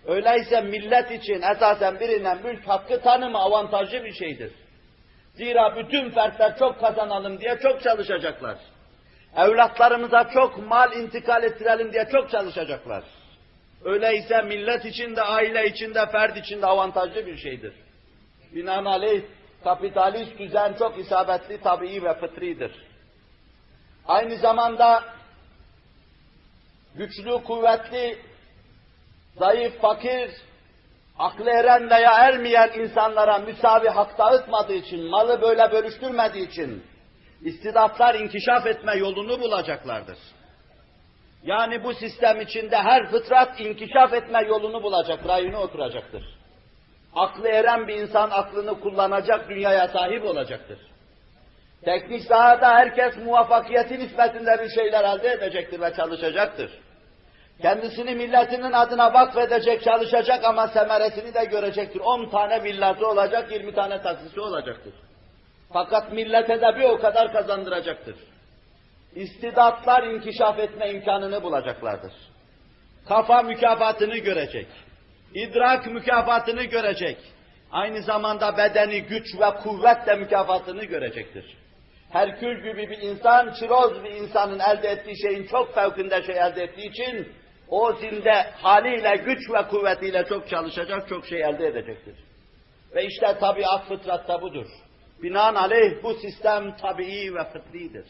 [0.07, 4.53] Öyleyse millet için esasen birine mülk hakkı tanımı avantajlı bir şeydir.
[5.35, 8.59] Zira bütün fertler çok kazanalım diye çok çalışacaklar.
[9.37, 13.05] Evlatlarımıza çok mal intikal ettirelim diye çok çalışacaklar.
[13.87, 17.75] Öyleyse millet için de, aile için de, fert için de avantajlı bir şeydir.
[18.55, 19.22] Binaenaleyh
[19.64, 22.72] kapitalist düzen çok isabetli, tabii ve fıtridir.
[24.09, 25.05] Aynı zamanda
[26.94, 28.18] güçlü, kuvvetli,
[29.38, 30.31] zayıf, fakir,
[31.18, 36.85] aklı eren veya ermeyen insanlara müsavi hak dağıtmadığı için, malı böyle bölüştürmediği için,
[37.42, 40.18] istidatlar inkişaf etme yolunu bulacaklardır.
[41.47, 46.23] Yani bu sistem içinde her fıtrat inkişaf etme yolunu bulacak, rayını oturacaktır.
[47.15, 50.79] Aklı eren bir insan aklını kullanacak, dünyaya sahip olacaktır.
[51.85, 56.71] Teknik sahada herkes muvaffakiyeti nispetinde bir şeyler elde edecektir ve çalışacaktır.
[57.63, 62.01] Kendisini milletinin adına vakfedecek, çalışacak ama semeresini de görecektir.
[62.01, 64.93] 10 tane villası olacak, 20 tane taksisi olacaktır.
[65.73, 68.17] Fakat millete de bir o kadar kazandıracaktır.
[69.17, 72.13] İstidatlar inkişaf etme imkanını bulacaklardır.
[73.09, 74.67] Kafa mükafatını görecek.
[75.35, 77.17] İdrak mükafatını görecek.
[77.71, 81.57] Aynı zamanda bedeni güç ve kuvvet de mükafatını görecektir.
[82.11, 86.91] Herkül gibi bir insan, çiroz bir insanın elde ettiği şeyin çok fevkinde şey elde ettiği
[86.91, 87.29] için
[87.69, 92.15] o zinde haliyle, güç ve kuvvetiyle çok çalışacak, çok şey elde edecektir.
[92.95, 94.67] Ve işte tabiat fıtratta budur.
[95.23, 98.07] Binaenaleyh bu sistem tabii ve fıtridir.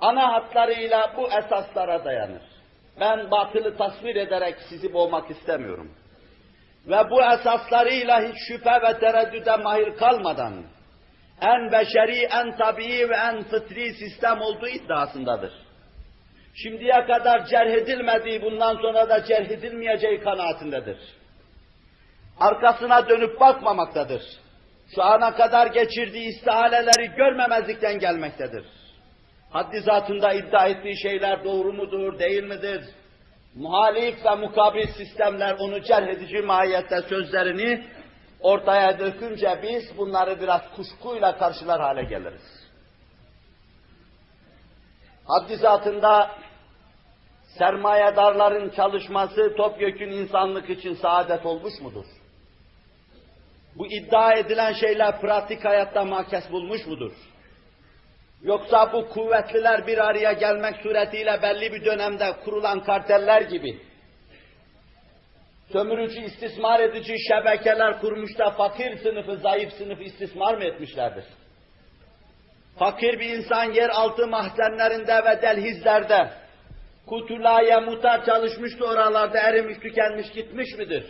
[0.00, 2.42] Ana hatlarıyla bu esaslara dayanır.
[3.00, 5.94] Ben batılı tasvir ederek sizi boğmak istemiyorum.
[6.86, 10.64] Ve bu esaslarıyla hiç şüphe ve tereddüde mahir kalmadan
[11.40, 15.52] en beşeri, en tabii ve en fıtri sistem olduğu iddiasındadır.
[16.54, 20.98] Şimdiye kadar cerh edilmediği, bundan sonra da cerh edilmeyeceği kanaatindedir.
[22.40, 24.22] Arkasına dönüp bakmamaktadır.
[24.94, 28.64] Şu ana kadar geçirdiği istihaleleri görmemezlikten gelmektedir.
[29.54, 32.84] Haddi zatında iddia ettiği şeyler doğru mudur, değil midir?
[33.54, 37.86] Muhalif ve mukabil sistemler onu cerh edici mahiyette sözlerini
[38.40, 42.68] ortaya dökünce biz bunları biraz kuşkuyla karşılar hale geliriz.
[45.26, 46.30] Haddi zatında
[47.58, 52.06] sermayedarların çalışması topyekün insanlık için saadet olmuş mudur?
[53.76, 57.12] Bu iddia edilen şeyler pratik hayatta mahkes bulmuş mudur?
[58.44, 63.80] Yoksa bu kuvvetliler bir araya gelmek suretiyle belli bir dönemde kurulan karteller gibi
[65.72, 71.24] sömürücü, istismar edici şebekeler kurmuş da fakir sınıfı, zayıf sınıfı istismar mı etmişlerdir?
[72.78, 76.30] Fakir bir insan yeraltı mahzenlerinde ve delhizlerde
[77.06, 81.06] kutulaya mutar çalışmıştı oralarda erimiş, tükenmiş, gitmiş midir?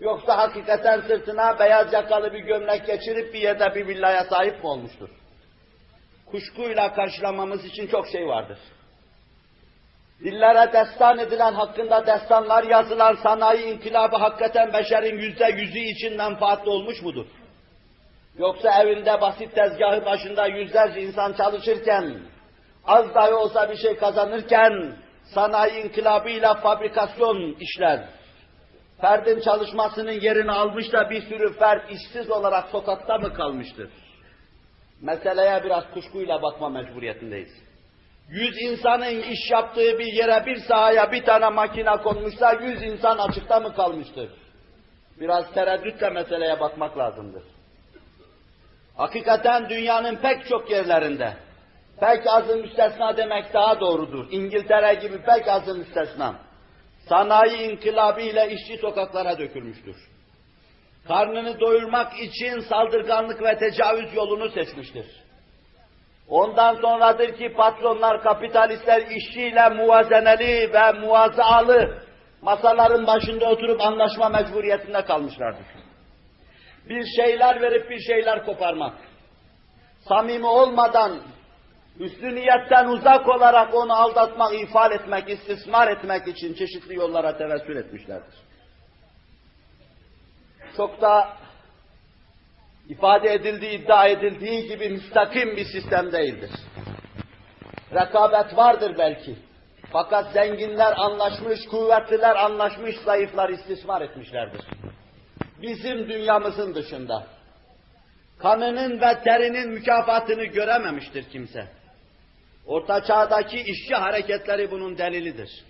[0.00, 5.19] Yoksa hakikaten sırtına beyaz yakalı bir gömlek geçirip bir yerde bir villaya sahip mi olmuştur?
[6.30, 8.58] Kuşkuyla karşılamamız için çok şey vardır.
[10.24, 17.02] Dillere destan edilen hakkında destanlar yazılan sanayi inkılabı hakikaten beşerin yüzde yüzü için menfaatli olmuş
[17.02, 17.26] mudur?
[18.38, 22.20] Yoksa evinde basit tezgahı başında yüzlerce insan çalışırken,
[22.86, 24.96] az dahi olsa bir şey kazanırken,
[25.34, 28.08] sanayi inkılabıyla fabrikasyon işler.
[29.00, 33.90] Ferdin çalışmasının yerini almış da bir sürü fert işsiz olarak sokakta mı kalmıştır?
[35.00, 37.52] Meseleye biraz kuşkuyla bakma mecburiyetindeyiz.
[38.28, 43.60] Yüz insanın iş yaptığı bir yere, bir sahaya bir tane makine konmuşsa, yüz insan açıkta
[43.60, 44.30] mı kalmıştır?
[45.20, 47.42] Biraz tereddütle meseleye bakmak lazımdır.
[48.96, 51.36] Hakikaten dünyanın pek çok yerlerinde,
[52.00, 54.26] pek azı müstesna demek daha doğrudur.
[54.30, 56.34] İngiltere gibi pek azı müstesna.
[57.08, 59.96] Sanayi inkılabı ile işçi sokaklara dökülmüştür.
[61.08, 65.06] Karnını doyurmak için saldırganlık ve tecavüz yolunu seçmiştir.
[66.28, 72.02] Ondan sonradır ki patronlar, kapitalistler işçiyle muvazeneli ve muvazaalı
[72.42, 75.66] masaların başında oturup anlaşma mecburiyetinde kalmışlardır.
[76.88, 78.94] Bir şeyler verip bir şeyler koparmak,
[80.08, 81.20] samimi olmadan,
[81.98, 88.34] üstü niyetten uzak olarak onu aldatmak, ifade etmek, istismar etmek için çeşitli yollara tevessül etmişlerdir.
[90.76, 91.36] Çok da
[92.88, 96.50] ifade edildiği, iddia edildiği gibi müstakim bir sistem değildir.
[97.94, 99.36] Rekabet vardır belki.
[99.92, 104.60] Fakat zenginler anlaşmış, kuvvetliler anlaşmış, zayıflar istismar etmişlerdir.
[105.62, 107.26] Bizim dünyamızın dışında.
[108.38, 111.68] Kanının ve terinin mükafatını görememiştir kimse.
[112.66, 115.64] Orta çağdaki işçi hareketleri bunun delilidir.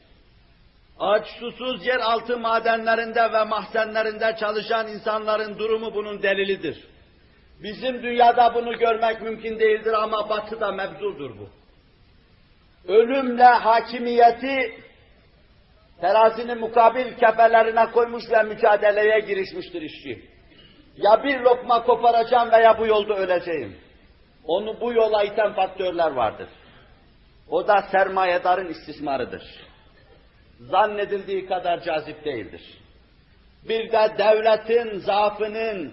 [1.01, 6.85] Aç susuz yeraltı madenlerinde ve mahzenlerinde çalışan insanların durumu bunun delilidir.
[7.63, 11.49] Bizim dünyada bunu görmek mümkün değildir ama batıda mevzudur bu.
[12.93, 14.75] Ölümle hakimiyeti
[16.01, 20.25] terazinin mukabil kefelerine koymuş ve mücadeleye girişmiştir işçi.
[20.97, 23.77] Ya bir lokma koparacağım veya bu yolda öleceğim.
[24.45, 26.49] Onu bu yola iten faktörler vardır.
[27.49, 29.70] O da sermayedarın istismarıdır.
[30.61, 32.63] Zannedildiği kadar cazip değildir.
[33.69, 35.93] Bir de devletin zaafının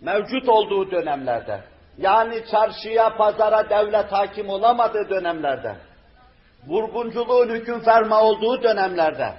[0.00, 1.60] mevcut olduğu dönemlerde,
[1.98, 5.76] yani çarşıya, pazara devlet hakim olamadığı dönemlerde,
[6.66, 9.34] vurgunculuğun hüküm ferma olduğu dönemlerde,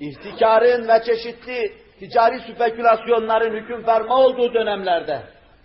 [0.00, 5.22] ihtikarın ve çeşitli ticari spekülasyonların hüküm ferma olduğu dönemlerde,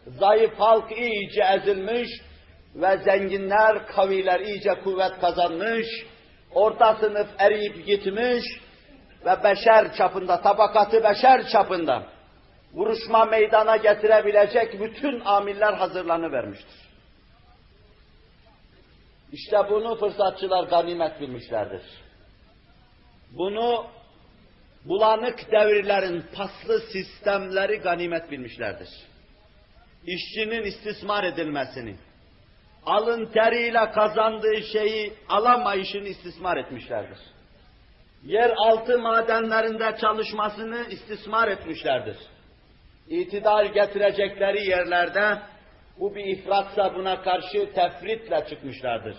[0.08, 2.10] zayıf halk iyice ezilmiş
[2.76, 5.88] ve zenginler, kaviler iyice kuvvet kazanmış,
[6.53, 8.45] orta sınıf eriyip gitmiş
[9.25, 12.03] ve beşer çapında, tabakatı beşer çapında
[12.73, 16.89] vuruşma meydana getirebilecek bütün amiller hazırlanıvermiştir.
[19.31, 21.81] İşte bunu fırsatçılar ganimet bilmişlerdir.
[23.31, 23.85] Bunu
[24.85, 28.89] bulanık devirlerin paslı sistemleri ganimet bilmişlerdir.
[30.05, 31.97] İşçinin istismar edilmesini,
[32.85, 37.17] alın teriyle kazandığı şeyi alamayışını istismar etmişlerdir.
[38.23, 42.17] Yer altı madenlerinde çalışmasını istismar etmişlerdir.
[43.07, 45.39] İtidal getirecekleri yerlerde
[45.99, 49.17] bu bir ifratsa buna karşı tefritle çıkmışlardır.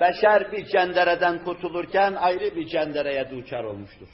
[0.00, 4.08] Beşer bir cendereden kurtulurken ayrı bir cendereye duçar olmuştur.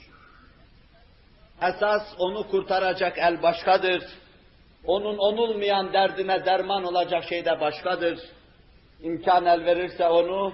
[1.62, 4.03] Esas onu kurtaracak el başkadır.
[4.87, 8.18] Onun onulmayan derdine derman olacak şey de başkadır.
[9.03, 10.53] İmkan el verirse onu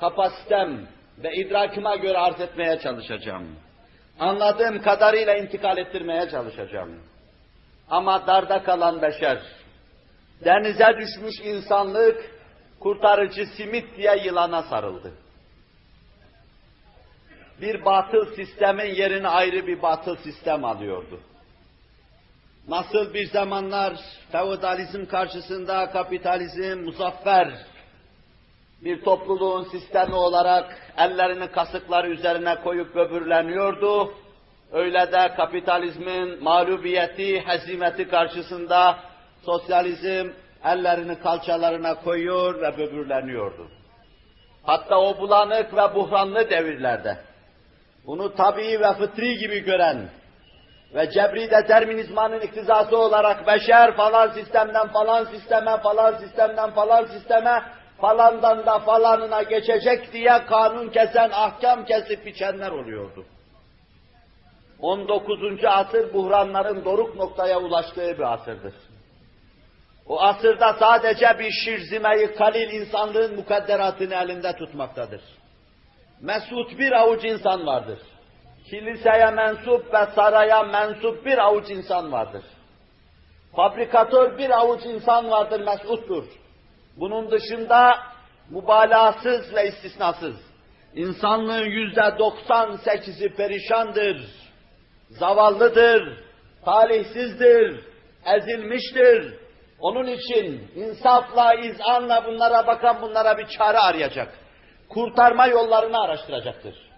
[0.00, 3.56] kapasitem ve idrakıma göre arz etmeye çalışacağım.
[4.20, 7.02] Anladığım kadarıyla intikal ettirmeye çalışacağım.
[7.90, 9.38] Ama darda kalan beşer,
[10.44, 12.40] denize düşmüş insanlık,
[12.80, 15.12] kurtarıcı simit diye yılana sarıldı.
[17.60, 21.20] Bir batıl sistemin yerini ayrı bir batıl sistem alıyordu.
[22.70, 23.96] Nasıl bir zamanlar
[24.32, 27.48] feodalizm karşısında kapitalizm muzaffer
[28.84, 34.14] bir topluluğun sistemi olarak ellerini kasıkları üzerine koyup böbürleniyordu.
[34.72, 38.98] Öyle de kapitalizmin mağlubiyeti, hezimeti karşısında
[39.44, 40.30] sosyalizm
[40.64, 43.68] ellerini kalçalarına koyuyor ve böbürleniyordu.
[44.62, 47.18] Hatta o bulanık ve buhranlı devirlerde
[48.06, 50.19] bunu tabii ve fıtri gibi gören
[50.94, 57.62] ve cebri determinizmanın iktizası olarak beşer falan sistemden falan sisteme, falan sistemden falan sisteme,
[58.00, 63.24] falandan da falanına geçecek diye kanun kesen, ahkam kesip biçenler oluyordu.
[64.82, 65.64] 19.
[65.64, 68.74] asır buhranların doruk noktaya ulaştığı bir asırdır.
[70.06, 75.20] O asırda sadece bir şirzimeyi kalil insanlığın mukadderatını elinde tutmaktadır.
[76.20, 77.98] Mesut bir avuç insan vardır.
[78.70, 82.44] Kiliseye mensup ve saraya mensup bir avuç insan vardır.
[83.56, 86.24] Fabrikatör bir avuç insan vardır, mesuttur.
[86.96, 87.98] Bunun dışında
[88.50, 90.36] mübalağasız ve istisnasız.
[90.94, 94.16] İnsanlığın yüzde doksan sekizi perişandır,
[95.08, 96.24] zavallıdır,
[96.64, 97.84] talihsizdir,
[98.24, 99.34] ezilmiştir.
[99.80, 104.34] Onun için insafla, izanla bunlara bakan bunlara bir çare arayacak.
[104.88, 106.89] Kurtarma yollarını araştıracaktır.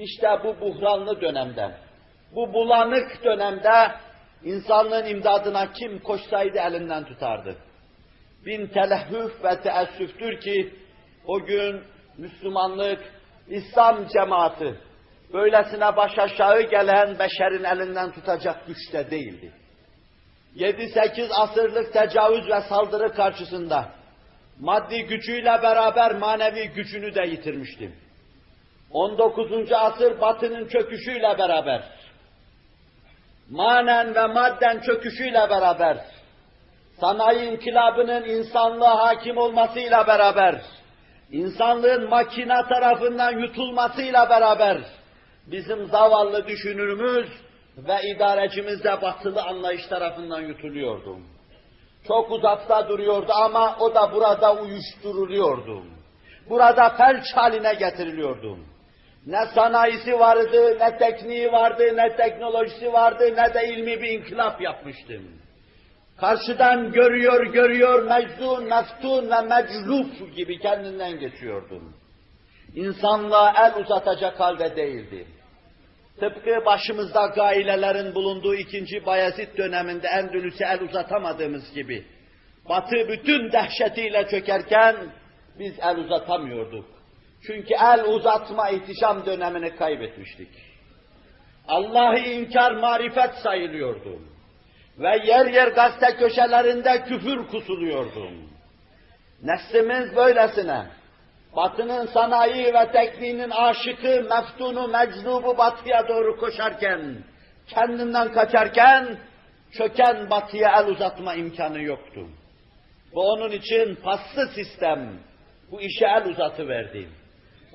[0.00, 1.70] İşte bu buhranlı dönemde,
[2.34, 3.92] bu bulanık dönemde
[4.44, 7.56] insanlığın imdadına kim koşsaydı elinden tutardı.
[8.46, 10.74] Bin telehhüf ve teessüftür ki
[11.26, 11.82] o gün
[12.18, 13.00] Müslümanlık,
[13.48, 14.74] İslam cemaati
[15.32, 19.52] böylesine baş aşağı gelen beşerin elinden tutacak güçte değildi.
[20.56, 23.92] 7-8 asırlık tecavüz ve saldırı karşısında
[24.60, 28.09] maddi gücüyle beraber manevi gücünü de yitirmiştim.
[28.92, 29.72] 19.
[29.72, 31.82] asır batının çöküşüyle beraber,
[33.50, 35.96] manen ve madden çöküşüyle beraber,
[37.00, 40.60] sanayi inkılabının insanlığa hakim olmasıyla beraber,
[41.30, 44.78] insanlığın makina tarafından yutulmasıyla beraber,
[45.46, 47.28] bizim zavallı düşünürümüz
[47.78, 51.16] ve idarecimiz de batılı anlayış tarafından yutuluyordu.
[52.06, 55.82] Çok uzakta duruyordu ama o da burada uyuşturuluyordu.
[56.50, 58.58] Burada felç haline getiriliyordu.
[59.26, 65.22] Ne sanayisi vardı, ne tekniği vardı, ne teknolojisi vardı, ne de ilmi bir inkılap yapmıştım.
[66.16, 71.94] Karşıdan görüyor, görüyor, mecnun, meftun ve meclup gibi kendinden geçiyordum.
[72.74, 75.26] İnsanlığa el uzatacak halde değildi.
[76.20, 82.04] Tıpkı başımızda gailelerin bulunduğu ikinci Bayezid döneminde Endülüs'e el uzatamadığımız gibi,
[82.68, 84.96] Batı bütün dehşetiyle çökerken
[85.58, 86.99] biz el uzatamıyorduk.
[87.46, 90.48] Çünkü el uzatma ihtişam dönemini kaybetmiştik.
[91.68, 94.18] Allah'ı inkar marifet sayılıyordu.
[94.98, 98.30] Ve yer yer gazete köşelerinde küfür kusuluyordu.
[99.42, 100.86] Neslimiz böylesine,
[101.56, 107.24] Batının sanayi ve tekniğinin aşıkı, meftunu, meczubu batıya doğru koşarken,
[107.66, 109.18] kendinden kaçarken,
[109.72, 112.26] çöken batıya el uzatma imkanı yoktu.
[113.14, 115.18] Bu onun için paslı sistem
[115.70, 117.08] bu işe el uzatıverdi.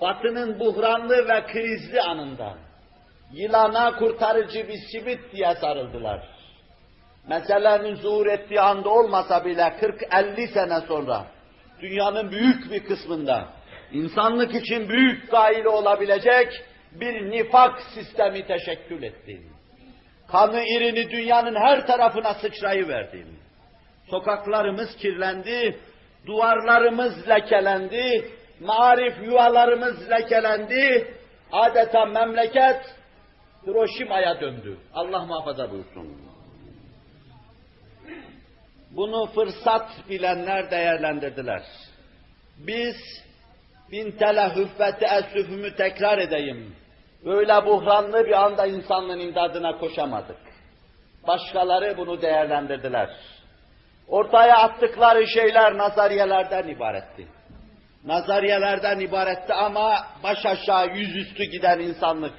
[0.01, 2.53] Batının buhranlı ve krizli anında
[3.33, 6.27] yılana kurtarıcı bir simit diye sarıldılar.
[7.29, 11.25] Meselenin zuhur ettiği anda olmasa bile 40-50 sene sonra
[11.81, 13.47] dünyanın büyük bir kısmında
[13.91, 16.47] insanlık için büyük gaile olabilecek
[16.91, 19.41] bir nifak sistemi teşekkül etti.
[20.31, 23.25] Kanı irini dünyanın her tarafına sıçrayıverdi.
[24.09, 25.79] Sokaklarımız kirlendi,
[26.25, 31.13] duvarlarımız lekelendi, marif yuvalarımız lekelendi,
[31.51, 32.81] adeta memleket
[33.67, 34.77] Hiroşima'ya döndü.
[34.93, 36.17] Allah muhafaza buyursun.
[38.91, 41.63] Bunu fırsat bilenler değerlendirdiler.
[42.57, 42.95] Biz
[43.91, 46.75] bin telehüf ve teessüfümü tekrar edeyim.
[47.25, 50.37] Böyle buhranlı bir anda insanlığın imdadına koşamadık.
[51.27, 53.09] Başkaları bunu değerlendirdiler.
[54.07, 57.27] Ortaya attıkları şeyler nazariyelerden ibaretti.
[58.05, 62.33] Nazariyelerden ibaretti ama baş aşağı yüzüstü giden insanlık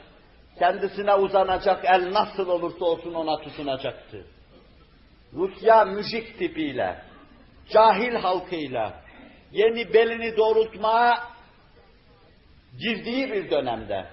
[0.58, 4.26] kendisine uzanacak el nasıl olursa olsun ona tutunacaktı.
[5.32, 7.02] Rusya müzik tipiyle,
[7.72, 8.94] cahil halkıyla,
[9.52, 11.18] yeni belini doğrultmaya
[12.80, 14.06] girdiği bir dönemde,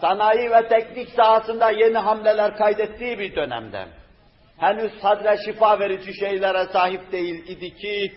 [0.00, 3.86] sanayi ve teknik sahasında yeni hamleler kaydettiği bir dönemde,
[4.58, 8.12] henüz sadre şifa verici şeylere sahip değil idi ki,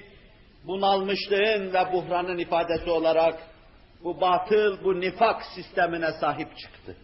[0.68, 3.40] bunalmışlığın ve buhranın ifadesi olarak
[4.04, 6.96] bu batıl, bu nifak sistemine sahip çıktı.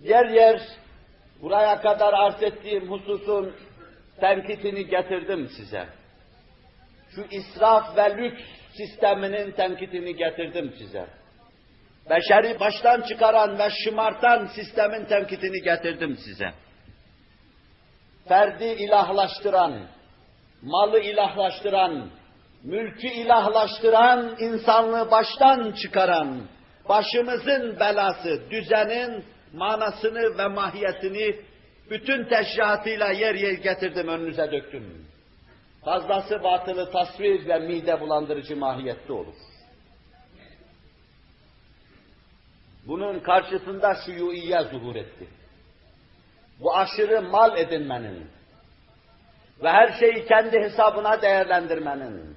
[0.00, 0.60] Yer yer
[1.42, 3.54] buraya kadar arz ettiğim hususun
[4.20, 5.88] tenkitini getirdim size.
[7.14, 8.42] Şu israf ve lüks
[8.76, 11.06] sisteminin tenkitini getirdim size.
[12.10, 16.52] Beşeri baştan çıkaran ve şımartan sistemin tenkitini getirdim size.
[18.28, 19.88] Ferdi ilahlaştıran,
[20.64, 22.10] malı ilahlaştıran,
[22.62, 26.40] mülkü ilahlaştıran, insanlığı baştan çıkaran,
[26.88, 31.36] başımızın belası, düzenin manasını ve mahiyetini
[31.90, 35.06] bütün teşrihatıyla yer yer getirdim, önünüze döktüm.
[35.84, 39.34] Fazlası batılı tasvir ve mide bulandırıcı mahiyette olur.
[42.86, 45.28] Bunun karşısında şuyuiye zuhur etti.
[46.60, 48.30] Bu aşırı mal edinmenin
[49.62, 52.36] ve her şeyi kendi hesabına değerlendirmenin,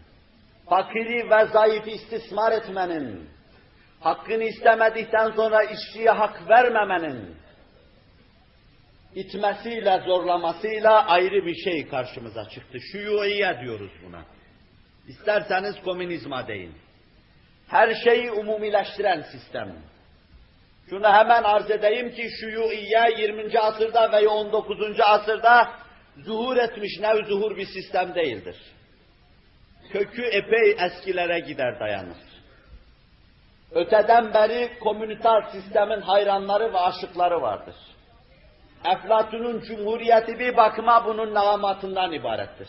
[0.69, 3.29] fakiri ve zayıfı istismar etmenin,
[3.99, 7.35] hakkını istemedikten sonra işçiye hak vermemenin,
[9.15, 12.77] itmesiyle, zorlamasıyla ayrı bir şey karşımıza çıktı.
[12.91, 14.21] Şuyuiye diyoruz buna.
[15.07, 16.73] İsterseniz komünizma deyin.
[17.67, 19.75] Her şeyi umumileştiren sistem.
[20.89, 23.59] Şunu hemen arz edeyim ki şuyuiye 20.
[23.59, 24.99] asırda veya 19.
[24.99, 25.71] asırda
[26.25, 28.55] zuhur etmiş nev zuhur bir sistem değildir.
[29.91, 32.17] Kökü epey eskilere gider dayanır.
[33.71, 37.75] Öteden beri komünitar sistemin hayranları ve aşıkları vardır.
[38.85, 42.67] Eflatun'un cumhuriyeti bir bakıma bunun nağamatından ibarettir.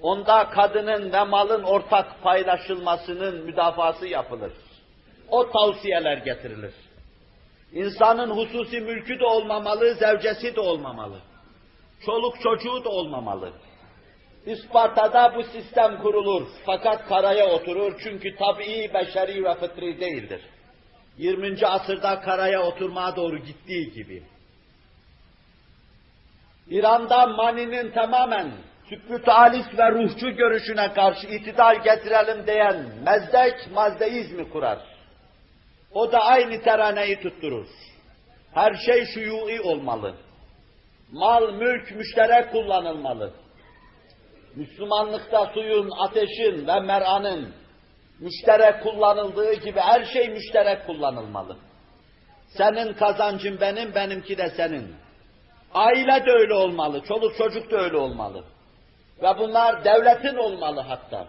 [0.00, 4.52] Onda kadının ve malın ortak paylaşılmasının müdafası yapılır.
[5.28, 6.74] O tavsiyeler getirilir.
[7.72, 11.18] İnsanın hususi mülkü de olmamalı, zevcesi de olmamalı.
[12.06, 13.52] Çoluk çocuğu da olmamalı.
[14.46, 20.40] İsparta'da bu sistem kurulur fakat karaya oturur çünkü tabii, beşeri ve fıtri değildir.
[21.18, 21.66] 20.
[21.66, 24.22] asırda karaya oturmaya doğru gittiği gibi.
[26.68, 28.52] İran'da maninin tamamen
[28.88, 34.78] sübütalist ve ruhçu görüşüne karşı itidal getirelim diyen mezdek mazdeizmi kurar.
[35.92, 37.66] O da aynı teraneyi tutturur.
[38.54, 40.14] Her şey şuyui olmalı.
[41.12, 43.32] Mal, mülk müşterek kullanılmalı.
[44.56, 47.54] Müslümanlıkta suyun, ateşin ve meranın
[48.20, 51.56] müşterek kullanıldığı gibi her şey müşterek kullanılmalı.
[52.46, 54.94] Senin kazancın benim, benimki de senin.
[55.74, 58.44] Aile de öyle olmalı, çoluk çocuk da öyle olmalı.
[59.22, 61.26] Ve bunlar devletin olmalı hatta.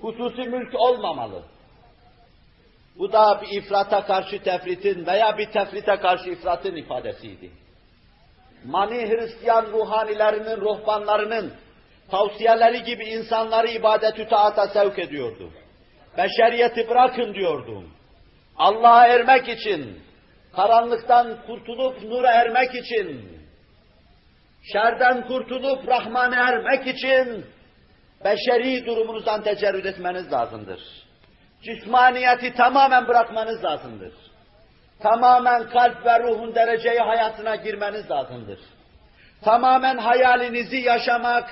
[0.00, 1.42] Hususi mülk olmamalı.
[2.98, 7.65] Bu da bir ifrata karşı tefritin veya bir tefrite karşı ifratın ifadesiydi.
[8.64, 11.52] Mani Hristiyan ruhanilerinin, ruhbanlarının
[12.10, 15.50] tavsiyeleri gibi insanları ibadet-ü taata sevk ediyordu.
[16.18, 17.90] Beşeriyeti bırakın diyordum.
[18.56, 20.02] Allah'a ermek için,
[20.56, 23.36] karanlıktan kurtulup nura ermek için,
[24.72, 27.46] şerden kurtulup Rahman'a ermek için
[28.24, 30.80] beşeri durumunuzdan tecerrüt etmeniz lazımdır.
[31.62, 34.12] Cismaniyeti tamamen bırakmanız lazımdır.
[35.02, 38.58] Tamamen kalp ve ruhun dereceyi hayatına girmeniz lazımdır.
[39.44, 41.50] Tamamen hayalinizi yaşamak,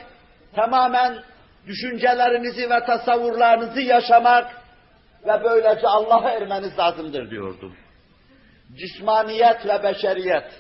[0.55, 1.19] tamamen
[1.67, 4.51] düşüncelerinizi ve tasavvurlarınızı yaşamak
[5.27, 7.77] ve böylece Allah'a ermeniz lazımdır diyordum.
[8.75, 10.51] Cismaniyet ve beşeriyet,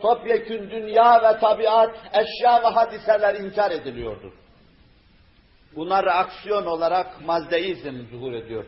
[0.00, 4.32] topyekün dünya ve tabiat, eşya ve hadiseler inkar ediliyordu.
[5.76, 8.64] Buna reaksiyon olarak mazdeizm zuhur ediyor.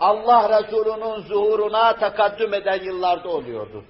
[0.00, 3.84] Allah Resulü'nün zuhuruna takaddüm eden yıllarda oluyordu.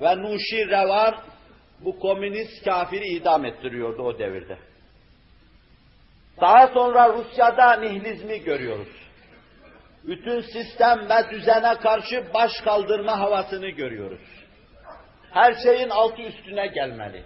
[0.00, 1.14] Ve Nuşi Revan
[1.80, 4.58] bu komünist kafiri idam ettiriyordu o devirde.
[6.40, 8.88] Daha sonra Rusya'da nihilizmi görüyoruz.
[10.04, 14.22] Bütün sistem ve düzene karşı baş kaldırma havasını görüyoruz.
[15.30, 17.24] Her şeyin altı üstüne gelmeli.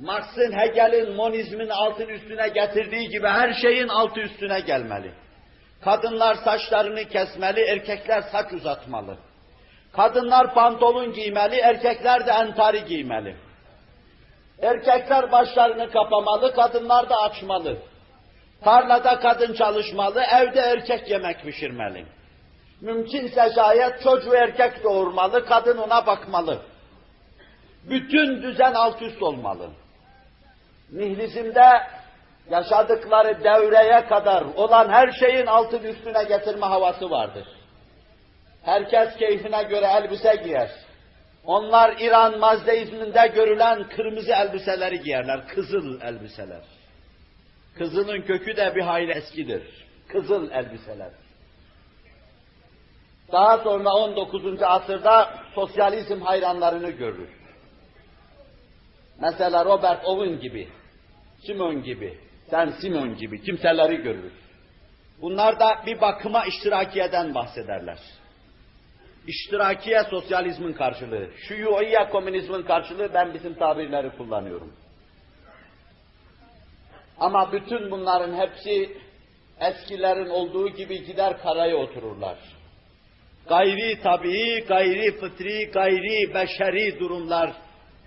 [0.00, 5.14] Marx'ın, Hegel'in, monizmin altın üstüne getirdiği gibi her şeyin altı üstüne gelmeli.
[5.86, 9.16] Kadınlar saçlarını kesmeli, erkekler saç uzatmalı.
[9.92, 13.36] Kadınlar pantolon giymeli, erkekler de entari giymeli.
[14.62, 17.76] Erkekler başlarını kapamalı, kadınlar da açmalı.
[18.64, 22.06] Tarlada kadın çalışmalı, evde erkek yemek pişirmeli.
[22.80, 26.58] Mümkünse şayet çocuğu erkek doğurmalı, kadın ona bakmalı.
[27.90, 29.70] Bütün düzen alt üst olmalı.
[30.92, 31.70] Nihilizmde
[32.50, 37.48] yaşadıkları devreye kadar olan her şeyin altın üstüne getirme havası vardır.
[38.62, 40.70] Herkes keyfine göre elbise giyer.
[41.44, 46.62] Onlar İran mazdeizminde görülen kırmızı elbiseleri giyerler, kızıl elbiseler.
[47.78, 49.86] Kızılın kökü de bir hayli eskidir.
[50.08, 51.10] Kızıl elbiseler.
[53.32, 54.62] Daha sonra 19.
[54.62, 57.28] asırda sosyalizm hayranlarını görür.
[59.20, 60.68] Mesela Robert Owen gibi,
[61.46, 64.32] Simon gibi, sen Simon gibi kimseleri görürüz.
[65.22, 67.98] Bunlar da bir bakıma iştirakiyeden bahsederler.
[69.26, 74.72] İştirakiye sosyalizmin karşılığı, şuyuiye komünizmin karşılığı ben bizim tabirleri kullanıyorum.
[77.18, 78.98] Ama bütün bunların hepsi
[79.60, 82.38] eskilerin olduğu gibi gider karaya otururlar.
[83.48, 87.52] Gayri tabii, gayri fıtri, gayri beşeri durumlar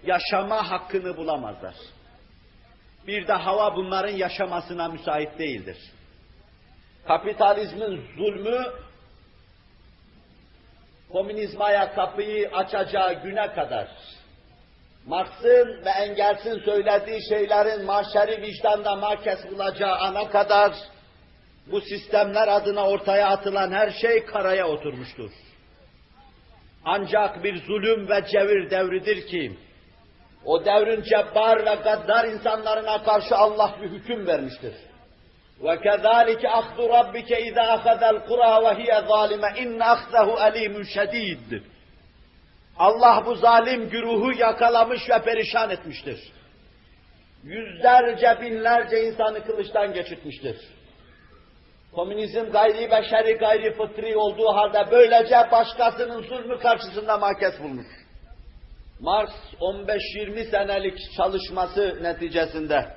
[0.03, 1.75] yaşama hakkını bulamazlar.
[3.09, 5.77] Bir de hava bunların yaşamasına müsait değildir.
[7.07, 8.65] Kapitalizmin zulmü
[11.11, 13.87] komünizmaya kapıyı açacağı güne kadar
[15.05, 20.73] Marx'ın ve Engels'in söylediği şeylerin mahşeri vicdanda makes bulacağı ana kadar
[21.71, 25.31] bu sistemler adına ortaya atılan her şey karaya oturmuştur.
[26.85, 29.57] Ancak bir zulüm ve cevir devridir ki,
[30.44, 34.74] o devrin cebbar ve gaddar insanlarına karşı Allah bir hüküm vermiştir.
[35.62, 41.62] وَكَذَٰلِكَ أَخْذُ رَبِّكَ اِذَا أَخَذَ الْقُرَى وَهِيَ ظَالِمَ اِنَّ أَخْذَهُ أَلِيمٌ شَد۪يدٌ
[42.78, 46.32] Allah bu zalim güruhu yakalamış ve perişan etmiştir.
[47.44, 50.56] Yüzlerce, binlerce insanı kılıçtan geçirtmiştir.
[51.92, 57.97] Komünizm gayri beşeri, gayri fıtri olduğu halde böylece başkasının zulmü karşısında makes bulmuş.
[58.99, 59.29] Marx
[59.61, 62.95] 15-20 senelik çalışması neticesinde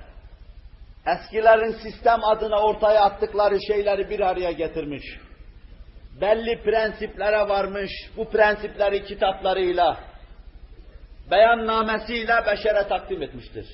[1.07, 5.05] eskilerin sistem adına ortaya attıkları şeyleri bir araya getirmiş.
[6.21, 10.01] Belli prensiplere varmış, bu prensipleri kitaplarıyla,
[11.31, 13.67] beyannamesiyle beşere takdim etmiştir.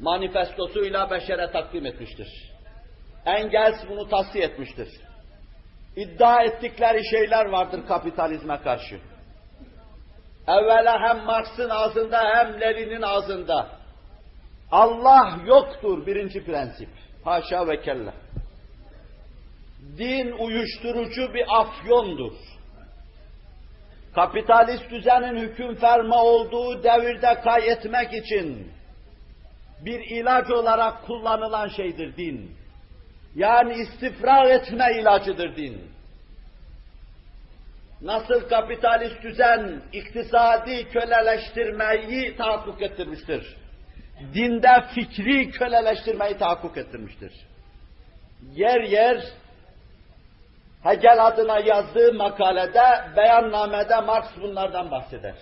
[0.00, 2.28] Manifestosuyla beşere takdim etmiştir.
[3.26, 4.88] Engels bunu tasfiye etmiştir.
[5.96, 9.00] İddia ettikleri şeyler vardır kapitalizme karşı.
[10.50, 13.68] Evvela hem Marx'ın ağzında hem Lenin'in ağzında.
[14.70, 16.88] Allah yoktur birinci prensip.
[17.24, 18.14] Haşa ve kella.
[19.98, 22.32] Din uyuşturucu bir afyondur.
[24.14, 28.72] Kapitalist düzenin hüküm ferma olduğu devirde kayetmek için
[29.84, 32.56] bir ilaç olarak kullanılan şeydir din.
[33.34, 35.90] Yani istifra etme ilacıdır din.
[38.02, 43.56] Nasıl kapitalist düzen iktisadi köleleştirmeyi tahakkuk ettirmiştir.
[44.34, 47.32] Dinde fikri köleleştirmeyi tahakkuk ettirmiştir.
[48.54, 49.22] Yer yer
[50.82, 55.36] Hegel adına yazdığı makalede, beyannamede Marx bunlardan bahseder.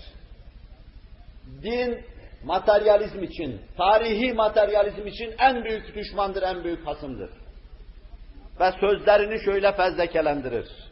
[1.63, 2.05] Din,
[2.45, 7.31] materyalizm için, tarihi materyalizm için en büyük düşmandır, en büyük hasımdır.
[8.61, 10.88] Ve sözlerini şöyle fezlekelendirir.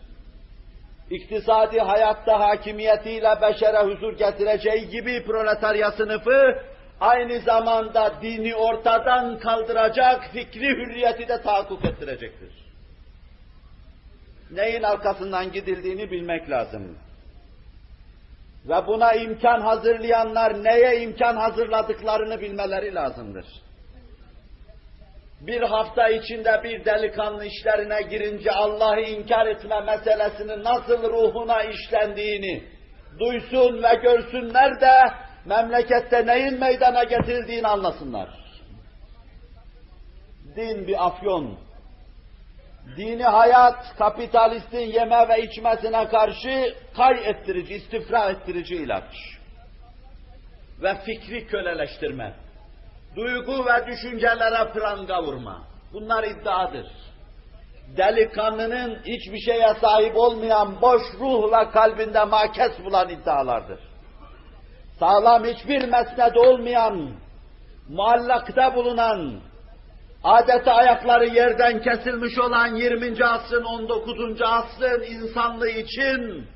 [1.11, 6.63] İktisadi hayatta hakimiyetiyle beşere huzur getireceği gibi proletarya sınıfı,
[7.01, 12.53] aynı zamanda dini ortadan kaldıracak fikri hürriyeti de tahakkuk ettirecektir.
[14.51, 16.99] Neyin arkasından gidildiğini bilmek lazım.
[18.69, 23.47] Ve buna imkan hazırlayanlar neye imkan hazırladıklarını bilmeleri lazımdır.
[25.41, 32.65] Bir hafta içinde bir delikanlı işlerine girince Allah'ı inkar etme meselesinin nasıl ruhuna işlendiğini
[33.19, 35.01] duysun ve görsünler de
[35.45, 38.29] memlekette neyin meydana getirildiğini anlasınlar.
[40.57, 41.59] Din bir afyon,
[42.97, 49.15] dini hayat kapitalistin yeme ve içmesine karşı kay ettirici, istifra ettirici ilaç.
[50.83, 52.46] Ve fikri köleleştirme.
[53.17, 55.63] Duygu ve düşüncelere pranga vurma.
[55.93, 56.87] Bunlar iddiadır.
[57.97, 63.81] Delikanlının hiçbir şeye sahip olmayan boş ruhla kalbinde makes bulan iddialardır.
[64.99, 67.11] Sağlam hiçbir mesned olmayan,
[67.89, 69.41] muallakta bulunan,
[70.25, 73.25] adeta ayakları yerden kesilmiş olan 20.
[73.25, 74.43] asrın 19.
[74.43, 76.47] asrın insanlığı için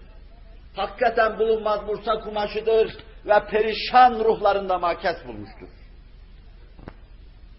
[0.76, 2.96] hakikaten bulunmaz bursa kumaşıdır
[3.26, 5.79] ve perişan ruhlarında makes bulmuştur.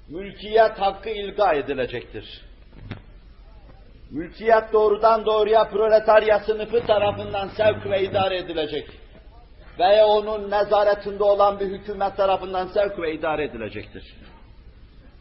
[0.09, 2.41] Mülkiyet hakkı ilga edilecektir.
[4.11, 8.89] Mülkiyet doğrudan doğruya proletarya sınıfı tarafından sevk ve idare edilecek.
[9.79, 14.15] Veya onun nezaretinde olan bir hükümet tarafından sevk ve idare edilecektir.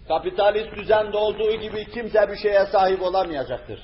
[0.08, 3.80] Kapitalist düzende olduğu gibi kimse bir şeye sahip olamayacaktır.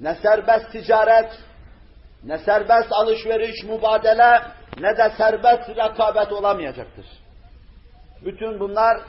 [0.00, 1.30] Ne serbest ticaret,
[2.24, 4.42] ne serbest alışveriş, mübadele,
[4.80, 7.06] ne de serbest rekabet olamayacaktır.
[8.24, 9.00] Bütün bunlar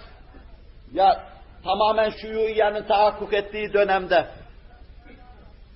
[0.93, 1.23] ya
[1.63, 4.27] tamamen şuyuiyenin tahakkuk ettiği dönemde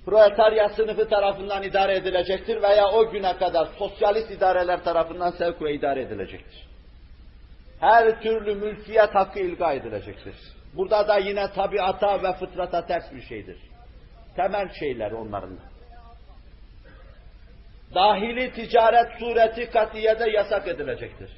[0.06, 6.02] proletarya sınıfı tarafından idare edilecektir veya o güne kadar sosyalist idareler tarafından sevk ve idare
[6.02, 6.68] edilecektir
[7.80, 10.36] her türlü mülkiyet hakkı ilga edilecektir.
[10.74, 13.58] Burada da yine tabiata ve fıtrata ters bir şeydir.
[14.36, 15.60] Temel şeyler onların.
[17.96, 21.30] Dahili ticaret sureti katiyede yasak edilecektir.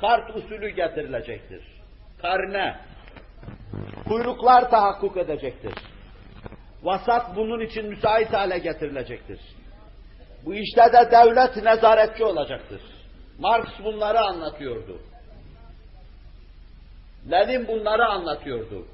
[0.00, 1.62] Kart usulü getirilecektir.
[2.22, 2.76] Karne,
[4.08, 5.72] kuyruklar tahakkuk edecektir.
[6.82, 9.40] Vasat bunun için müsait hale getirilecektir.
[10.44, 12.80] Bu işte de devlet nezaretçi olacaktır.
[13.38, 15.00] Marx bunları anlatıyordu.
[17.30, 18.86] Lenin bunları anlatıyordu.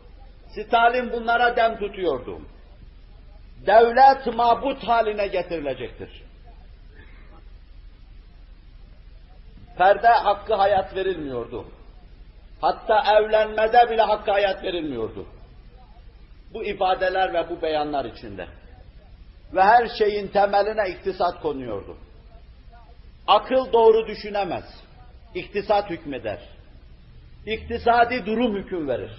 [0.49, 2.41] Stalin bunlara dem tutuyordu.
[3.67, 6.23] Devlet mabut haline getirilecektir.
[9.79, 11.67] Perde hakkı hayat verilmiyordu.
[12.63, 15.27] Hatta evlenmede bile hakkı hayat verilmiyordu.
[16.55, 18.47] Bu ifadeler ve bu beyanlar içinde.
[19.55, 21.97] Ve her şeyin temeline iktisat konuyordu.
[23.27, 24.65] Akıl doğru düşünemez.
[25.35, 26.39] İktisat hükmeder.
[27.47, 29.13] İktisadi durum hüküm verir.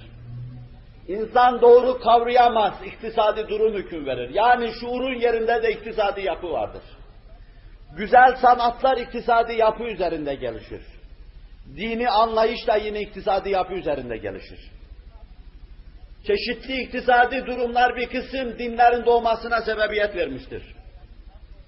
[1.08, 4.30] İnsan doğru kavrayamaz, iktisadi durum hüküm verir.
[4.30, 6.84] Yani şuurun yerinde de iktisadi yapı vardır.
[7.98, 10.93] Güzel sanatlar iktisadi yapı üzerinde gelişir.
[11.66, 14.60] Dini anlayış da yine iktisadi yapı üzerinde gelişir.
[16.28, 20.64] Çeşitli iktisadi durumlar bir kısım dinlerin doğmasına sebebiyet vermiştir.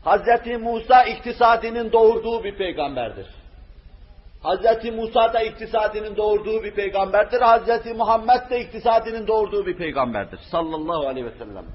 [0.05, 0.61] Hz.
[0.61, 3.27] Musa iktisadinin doğurduğu bir peygamberdir.
[4.43, 4.85] Hz.
[4.93, 7.39] Musa da iktisadinin doğurduğu bir peygamberdir.
[7.39, 7.95] Hz.
[7.95, 10.39] Muhammed de iktisadinin doğurduğu bir peygamberdir.
[10.51, 11.65] Sallallahu aleyhi ve sellem.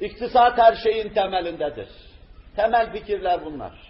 [0.00, 1.88] İktisat her şeyin temelindedir.
[2.56, 3.89] Temel fikirler bunlar.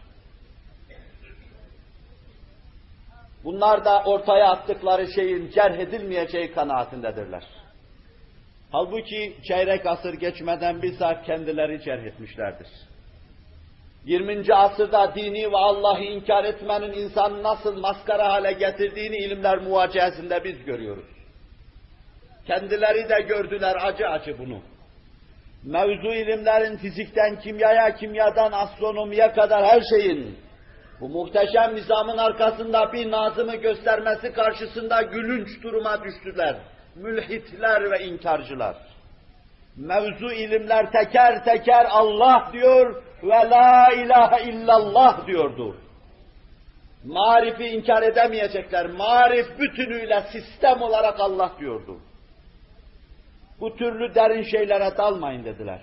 [3.45, 7.45] Bunlar da ortaya attıkları şeyin cerh edilmeyeceği kanaatindedirler.
[8.72, 12.68] Halbuki çeyrek asır geçmeden bizzat kendileri cerh etmişlerdir.
[14.05, 14.55] 20.
[14.55, 21.05] asırda dini ve Allah'ı inkar etmenin insanı nasıl maskara hale getirdiğini ilimler muvacehesinde biz görüyoruz.
[22.47, 24.61] Kendileri de gördüler acı acı bunu.
[25.64, 30.38] Mevzu ilimlerin fizikten kimyaya, kimyadan astronomiye kadar her şeyin
[31.01, 36.57] bu muhteşem nizamın arkasında bir nazımı göstermesi karşısında gülünç duruma düştüler.
[36.95, 38.77] Mülhitler ve inkarcılar.
[39.77, 45.77] Mevzu ilimler teker teker Allah diyor ve la ilahe illallah diyordu.
[47.05, 48.87] Marifi inkar edemeyecekler.
[48.87, 52.01] Marif bütünüyle sistem olarak Allah diyordu.
[53.61, 55.81] Bu türlü derin şeylere dalmayın dediler.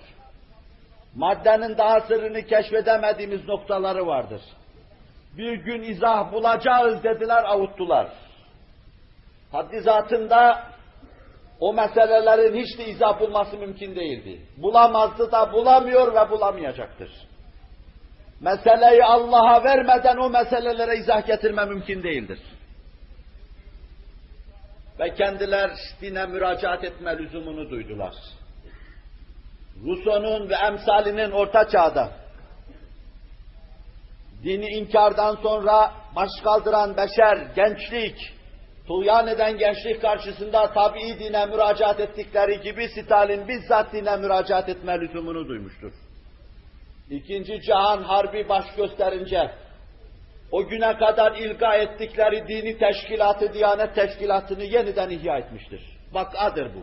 [1.14, 4.40] Maddenin daha sırrını keşfedemediğimiz noktaları vardır.
[5.38, 8.08] Bir gün izah bulacağız dediler, avuttular.
[9.52, 10.64] Haddi zatında
[11.60, 14.42] o meselelerin hiç de izah bulması mümkün değildi.
[14.56, 17.10] Bulamazdı da bulamıyor ve bulamayacaktır.
[18.40, 22.38] Meseleyi Allah'a vermeden o meselelere izah getirme mümkün değildir.
[24.98, 25.70] Ve kendiler
[26.00, 28.14] dine müracaat etme lüzumunu duydular.
[29.86, 32.12] Rousseau'nun ve emsalinin orta çağda
[34.44, 38.16] dini inkardan sonra baş kaldıran beşer, gençlik,
[38.86, 45.48] tuğyan eden gençlik karşısında tabii dine müracaat ettikleri gibi Stalin bizzat dine müracaat etme lüzumunu
[45.48, 45.92] duymuştur.
[47.10, 49.50] İkinci Cihan Harbi baş gösterince
[50.52, 55.80] o güne kadar ilga ettikleri dini teşkilatı, Diyanet Teşkilatı'nı yeniden ihya etmiştir.
[56.12, 56.82] Vakadır bu.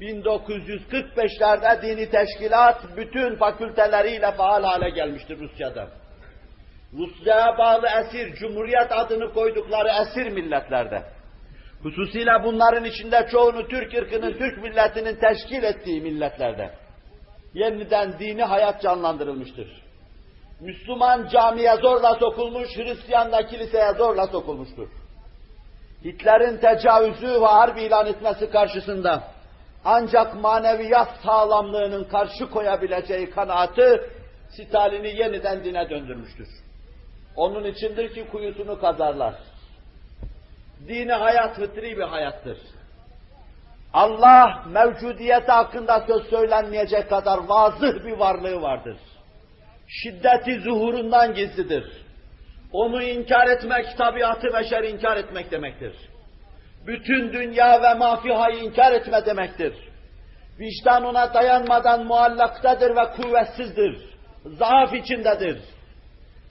[0.00, 6.01] 1945'lerde dini teşkilat bütün fakülteleriyle faal hale gelmiştir Rusya'da.
[6.98, 11.02] Rusya'ya bağlı esir, Cumhuriyet adını koydukları esir milletlerde.
[11.82, 16.70] Hususiyle bunların içinde çoğunu Türk ırkının, Türk milletinin teşkil ettiği milletlerde.
[17.54, 19.82] Yeniden dini hayat canlandırılmıştır.
[20.60, 24.88] Müslüman camiye zorla sokulmuş, Hristiyan da kiliseye zorla sokulmuştur.
[26.04, 29.24] Hitler'in tecavüzü ve harp ilan etmesi karşısında
[29.84, 34.00] ancak maneviyat sağlamlığının karşı koyabileceği kanaati
[34.50, 36.48] Stalin'i yeniden dine döndürmüştür.
[37.36, 39.34] Onun içindir ki kuyusunu kazarlar.
[40.88, 42.58] Dini hayat fıtri bir hayattır.
[43.92, 48.96] Allah mevcudiyeti hakkında söz söylenmeyecek kadar vazıh bir varlığı vardır.
[49.88, 52.02] Şiddeti zuhurundan gizlidir.
[52.72, 55.92] Onu inkar etmek, tabiatı beşer inkar etmek demektir.
[56.86, 59.74] Bütün dünya ve mafihayı inkar etme demektir.
[60.58, 64.16] Vicdan ona dayanmadan muallaktadır ve kuvvetsizdir.
[64.44, 65.58] Zaaf içindedir.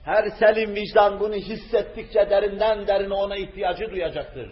[0.05, 4.51] Her selim vicdan bunu hissettikçe derinden derine ona ihtiyacı duyacaktır.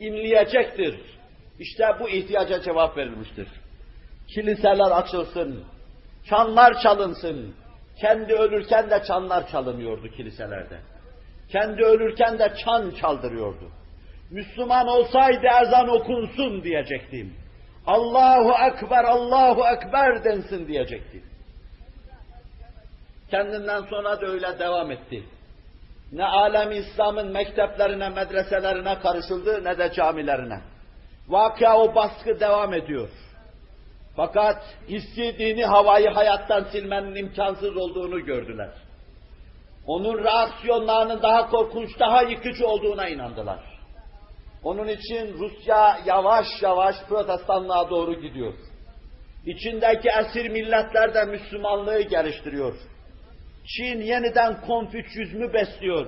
[0.00, 1.00] İmleyecektir.
[1.58, 3.48] İşte bu ihtiyaca cevap verilmiştir.
[4.34, 5.64] Kiliseler açılsın,
[6.28, 7.54] çanlar çalınsın.
[8.00, 10.78] Kendi ölürken de çanlar çalınıyordu kiliselerde.
[11.52, 13.70] Kendi ölürken de çan çaldırıyordu.
[14.30, 17.34] Müslüman olsaydı ezan okunsun diyecektim.
[17.86, 21.22] Allahu Ekber, Allahu Ekber densin diyecektim.
[23.30, 25.24] Kendinden sonra da öyle devam etti.
[26.12, 30.60] Ne alem İslam'ın mekteplerine, medreselerine karışıldı ne de camilerine.
[31.28, 33.08] Vakıa o baskı devam ediyor.
[34.16, 38.70] Fakat hissi dini havayı hayattan silmenin imkansız olduğunu gördüler.
[39.86, 43.60] Onun reaksiyonlarının daha korkunç, daha yıkıcı olduğuna inandılar.
[44.64, 48.54] Onun için Rusya yavaş yavaş protestanlığa doğru gidiyor.
[49.46, 52.74] İçindeki esir milletler de Müslümanlığı geliştiriyor.
[53.76, 56.06] Çin yeniden Konfüçyüzmü besliyor.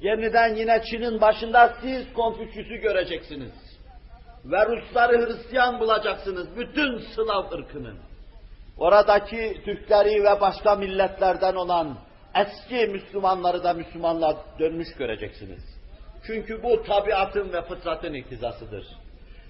[0.00, 3.52] Yeniden yine Çin'in başında siz Konfüçyüs'ü göreceksiniz.
[4.44, 7.98] Ve Rusları Hristiyan bulacaksınız, bütün Slav ırkının.
[8.78, 11.98] Oradaki Türkleri ve başka milletlerden olan
[12.34, 15.62] eski Müslümanları da Müslümanlar dönmüş göreceksiniz.
[16.26, 18.86] Çünkü bu tabiatın ve fıtratın iktizasıdır.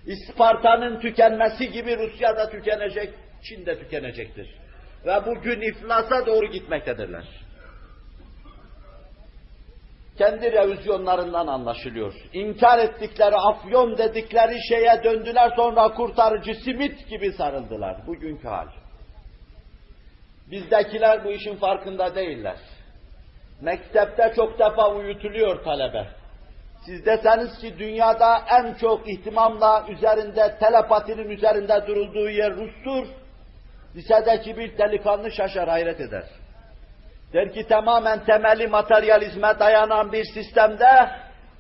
[0.06, 4.54] İsparta'nın tükenmesi gibi Rusya'da tükenecek, Çin'de tükenecektir.
[5.06, 7.24] Ve bugün iflasa doğru gitmektedirler.
[10.18, 12.14] Kendi revizyonlarından anlaşılıyor.
[12.32, 18.06] İnkar ettikleri, afyon dedikleri şeye döndüler sonra kurtarıcı simit gibi sarıldılar.
[18.06, 18.66] Bugünkü hal.
[20.50, 22.56] Bizdekiler bu işin farkında değiller.
[23.60, 26.06] Mektepte çok defa uyutuluyor talebe.
[26.86, 33.06] Siz deseniz ki dünyada en çok ihtimamla üzerinde, telepatinin üzerinde durulduğu yer Rus'tur.
[33.96, 36.24] Lisedeki bir delikanlı şaşar, hayret eder.
[37.32, 41.10] Der ki tamamen temeli materyalizme dayanan bir sistemde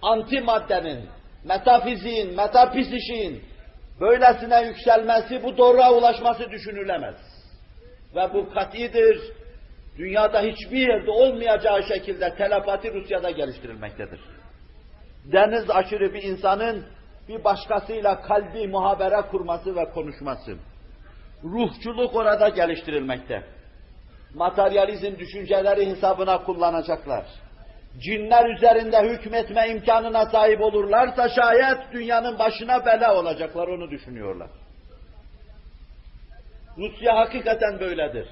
[0.02, 1.08] antimaddenin,
[1.44, 3.44] metafiziğin, metafizişin
[4.00, 7.16] böylesine yükselmesi, bu doğruğa ulaşması düşünülemez.
[8.16, 9.20] Ve bu katidir,
[9.98, 14.20] dünyada hiçbir yerde olmayacağı şekilde telepati Rusya'da geliştirilmektedir.
[15.32, 16.84] Deniz aşırı bir insanın
[17.28, 20.58] bir başkasıyla kalbi muhabere kurması ve konuşması.
[21.44, 23.42] Ruhçuluk orada geliştirilmekte.
[24.34, 27.24] Materyalizm düşünceleri hesabına kullanacaklar.
[27.98, 34.50] Cinler üzerinde hükmetme imkanına sahip olurlarsa şayet dünyanın başına bela olacaklar onu düşünüyorlar.
[36.78, 38.28] Rusya hakikaten böyledir.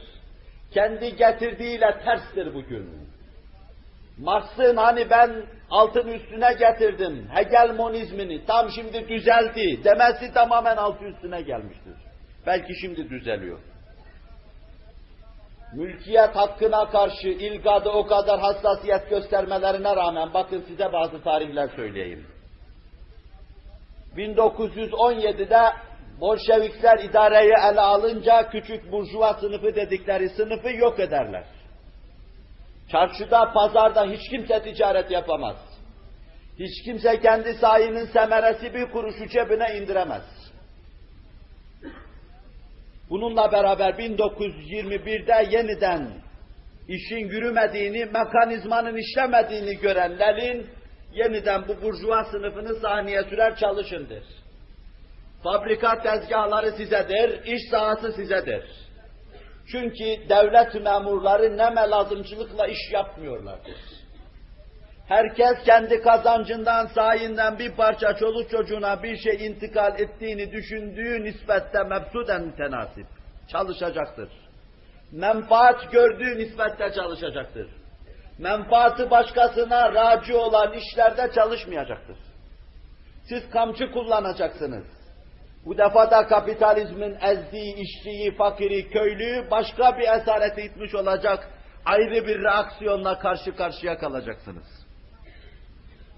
[0.71, 3.09] Kendi getirdiğiyle terstir bugün.
[4.19, 5.31] Marx'ın hani ben
[5.71, 12.06] altın üstüne getirdim, hegelmonizmini tam şimdi düzeldi demesi tamamen altı üstüne gelmiştir.
[12.47, 13.59] Belki şimdi düzeliyor.
[15.75, 22.27] Mülkiyet hakkına karşı ilgada o kadar hassasiyet göstermelerine rağmen bakın size bazı tarihler söyleyeyim.
[24.17, 25.73] 1917'de
[26.21, 31.45] Bolşevikler idareyi ele alınca küçük burjuva sınıfı dedikleri sınıfı yok ederler.
[32.93, 35.57] Çarşıda, pazarda hiç kimse ticaret yapamaz.
[36.59, 40.23] Hiç kimse kendi sayının semeresi bir kuruşu cebine indiremez.
[43.11, 46.09] Bununla beraber 1921'de yeniden
[46.89, 50.67] işin yürümediğini, mekanizmanın işlemediğini gören Lenin,
[51.13, 54.25] yeniden bu burjuva sınıfını sahneye sürer çalışındır.
[55.43, 58.65] Fabrika tezgahları sizedir, iş sahası sizedir.
[59.71, 63.96] Çünkü devlet memurları neme lazımcılıkla iş yapmıyorlardır.
[65.09, 72.43] Herkes kendi kazancından, sahinden bir parça çoluk çocuğuna bir şey intikal ettiğini düşündüğü nispette mebsuden
[72.43, 73.07] mütenasip.
[73.49, 74.29] Çalışacaktır.
[75.13, 77.69] Menfaat gördüğü nispette çalışacaktır.
[78.39, 82.17] Menfaati başkasına raci olan işlerde çalışmayacaktır.
[83.29, 84.85] Siz kamçı kullanacaksınız.
[85.67, 91.49] Bu defa da kapitalizmin ezdiği işçiyi, fakiri, köylüyü başka bir esarete itmiş olacak
[91.85, 94.87] ayrı bir reaksiyonla karşı karşıya kalacaksınız.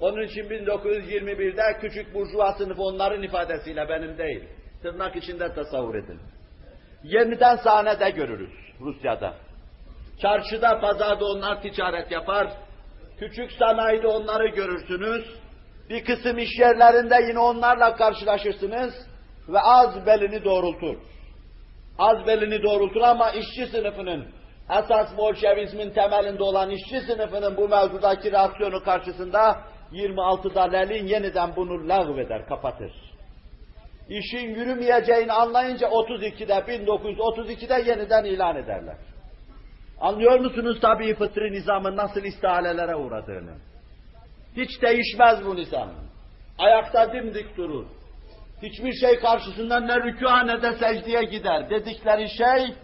[0.01, 4.45] Onun için 1921'de küçük burjuva sınıfı onların ifadesiyle benim değil.
[4.83, 6.21] Tırnak içinde tasavvur edin.
[7.03, 9.35] Yeniden sahnede görürüz Rusya'da.
[10.23, 12.49] Çarşıda, pazarda onlar ticaret yapar.
[13.19, 15.25] Küçük sanayide onları görürsünüz.
[15.91, 18.95] Bir kısım iş yerlerinde yine onlarla karşılaşırsınız
[19.49, 20.97] ve az belini doğrultur.
[21.99, 24.27] Az belini doğrultur ama işçi sınıfının,
[24.71, 29.61] esas Bolşevizmin temelinde olan işçi sınıfının bu mevzudaki reaksiyonu karşısında
[29.93, 32.93] 26'da Lenin yeniden bunu lağveder, kapatır.
[34.09, 38.97] İşin yürümeyeceğini anlayınca 32'de, 1932'de yeniden ilan ederler.
[40.01, 43.55] Anlıyor musunuz tabii fıtri nizamın nasıl istihalelere uğradığını?
[44.57, 45.91] Hiç değişmez bu nizam.
[46.59, 47.87] Ayakta dimdik durur.
[48.63, 51.71] Hiçbir şey karşısında ne rükûa ne de secdeye gider.
[51.71, 52.75] Dedikleri şey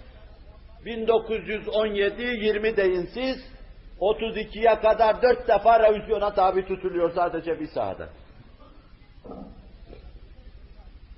[0.87, 3.54] 1917-20 deyin siz
[4.01, 8.09] 32'ye kadar dört defa revizyona tabi tutuluyor sadece bir sahada.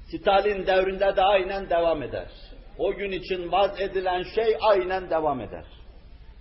[0.08, 2.28] Stalin devrinde de aynen devam eder.
[2.78, 5.64] O gün için vaz edilen şey aynen devam eder.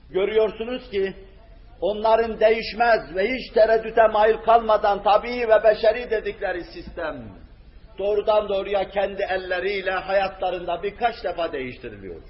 [0.10, 1.14] Görüyorsunuz ki
[1.82, 7.46] onların değişmez ve hiç tereddüte mail kalmadan tabii ve beşeri dedikleri sistem
[7.98, 12.22] doğrudan doğruya kendi elleriyle hayatlarında birkaç defa değiştiriliyor.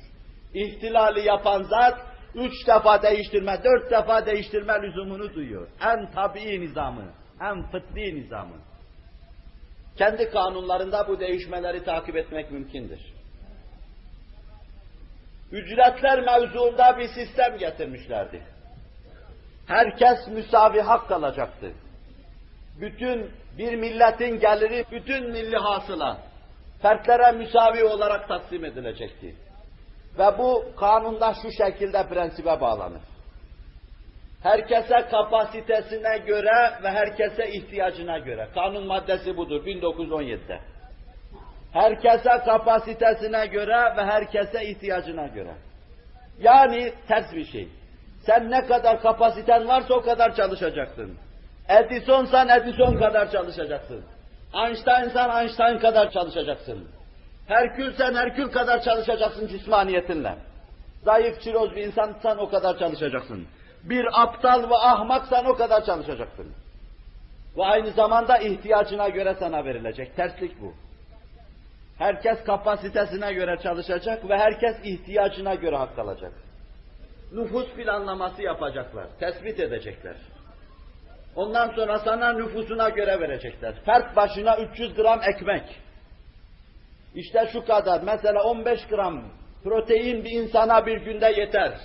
[0.54, 5.68] İhtilali yapan zat üç defa değiştirme, dört defa değiştirme lüzumunu duyuyor.
[5.82, 7.06] En tabii nizamı,
[7.42, 8.56] en fıtri nizamı.
[9.98, 13.00] Kendi kanunlarında bu değişmeleri takip etmek mümkündür.
[15.52, 18.42] Ücretler mevzuunda bir sistem getirmişlerdi.
[19.68, 21.72] Herkes müsavi hak alacaktı.
[22.82, 26.18] Bütün bir milletin geliri, bütün milli hasıla
[26.82, 29.36] fertlere müsavi olarak taksim edilecekti.
[30.20, 33.02] Ve bu kanunda şu şekilde prensibe bağlanır.
[34.44, 38.48] Herkese kapasitesine göre ve herkese ihtiyacına göre.
[38.54, 40.60] Kanun maddesi budur 1917'de.
[41.74, 45.54] Herkese kapasitesine göre ve herkese ihtiyacına göre.
[46.40, 47.68] Yani ters bir şey.
[48.26, 51.18] Sen ne kadar kapasiten varsa o kadar çalışacaksın.
[51.70, 54.06] Edison'san Edison kadar çalışacaksın.
[54.54, 56.88] Einstein'san Einstein kadar çalışacaksın.
[57.48, 60.36] Herkülsen Herkül kadar çalışacaksın cismaniyetinle.
[61.04, 63.48] Zayıf, çiroz bir insansan o kadar çalışacaksın.
[63.84, 66.48] Bir aptal ve ahmaksan o kadar çalışacaksın.
[67.58, 70.16] Ve aynı zamanda ihtiyacına göre sana verilecek.
[70.16, 70.74] Terslik bu.
[71.98, 76.32] Herkes kapasitesine göre çalışacak ve herkes ihtiyacına göre hak alacak.
[77.32, 80.16] Nüfus planlaması yapacaklar, tespit edecekler.
[81.36, 83.74] Ondan sonra sana nüfusuna göre verecekler.
[83.86, 85.64] Fert başına 300 gram ekmek.
[87.16, 89.24] İşte şu kadar, mesela 15 gram
[89.64, 91.80] protein bir insana bir günde yeter.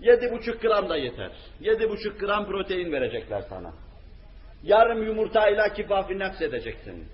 [0.00, 1.32] 7,5 gram da yeter.
[1.60, 3.72] 7,5 gram protein verecekler sana.
[4.62, 7.08] Yarım yumurtayla kifafi nefs edeceksin.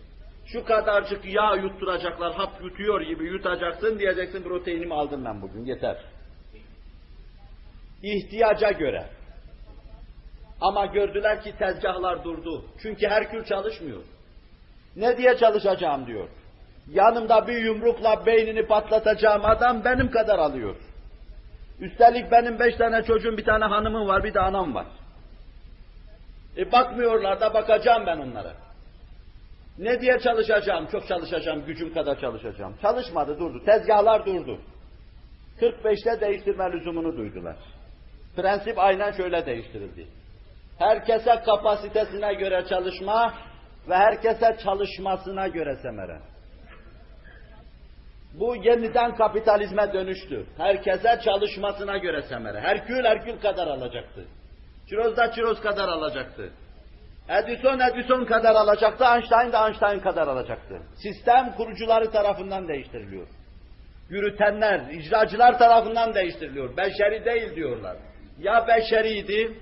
[0.46, 5.96] Şu kadarcık yağ yutturacaklar, hap yutuyor gibi yutacaksın diyeceksin proteinimi aldım ben bugün yeter.
[8.02, 9.06] İhtiyaca göre.
[10.60, 12.64] Ama gördüler ki tezgahlar durdu.
[12.82, 14.02] Çünkü Herkül çalışmıyor.
[14.96, 16.28] Ne diye çalışacağım diyor.
[16.92, 20.76] Yanımda bir yumrukla beynini patlatacağım adam benim kadar alıyor.
[21.80, 24.86] Üstelik benim beş tane çocuğum, bir tane hanımım var, bir de anam var.
[26.56, 28.52] E bakmıyorlar da bakacağım ben onlara.
[29.78, 30.86] Ne diye çalışacağım?
[30.86, 32.74] Çok çalışacağım, gücüm kadar çalışacağım.
[32.82, 33.64] Çalışmadı, durdu.
[33.64, 34.58] Tezgahlar durdu.
[35.60, 37.56] 45'te değiştirme lüzumunu duydular.
[38.36, 40.06] Prensip aynen şöyle değiştirildi.
[40.78, 43.34] Herkese kapasitesine göre çalışma
[43.88, 46.18] ve herkese çalışmasına göre semere.
[48.40, 50.46] Bu yeniden kapitalizme dönüştü.
[50.56, 52.60] Herkese çalışmasına göre semere.
[52.60, 54.24] Herkül Herkül kadar alacaktı.
[54.88, 56.50] Çiroz da Çiroz kadar alacaktı.
[57.28, 60.82] Edison Edison kadar alacaktı, Einstein de Einstein kadar alacaktı.
[61.02, 63.28] Sistem kurucuları tarafından değiştiriliyor.
[64.10, 66.76] Yürütenler, icracılar tarafından değiştiriliyor.
[66.76, 67.96] Beşeri değil diyorlar.
[68.38, 69.58] Ya beşeriydi,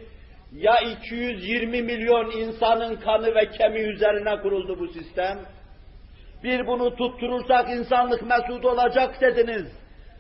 [0.53, 5.39] ya 220 milyon insanın kanı ve kemiği üzerine kuruldu bu sistem.
[6.47, 9.67] Bir bunu tutturursak insanlık mesut olacak dediniz.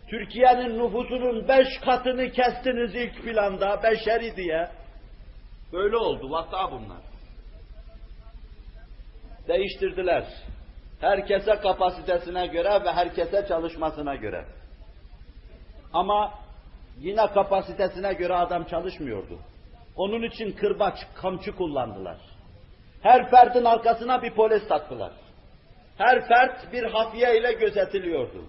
[0.08, 4.68] Türkiye'nin nüfusunun beş katını kestiniz ilk planda, beşeri diye.
[5.72, 7.02] Böyle oldu, vaka bunlar.
[9.48, 10.24] Değiştirdiler.
[11.00, 14.44] Herkese kapasitesine göre ve herkese çalışmasına göre.
[15.92, 16.34] Ama
[16.98, 19.38] yine kapasitesine göre adam çalışmıyordu.
[19.96, 22.18] Onun için kırbaç, kamçı kullandılar.
[23.02, 25.25] Her ferdin arkasına bir polis taktılar.
[25.98, 28.44] Her fert bir hafiye ile gözetiliyordu.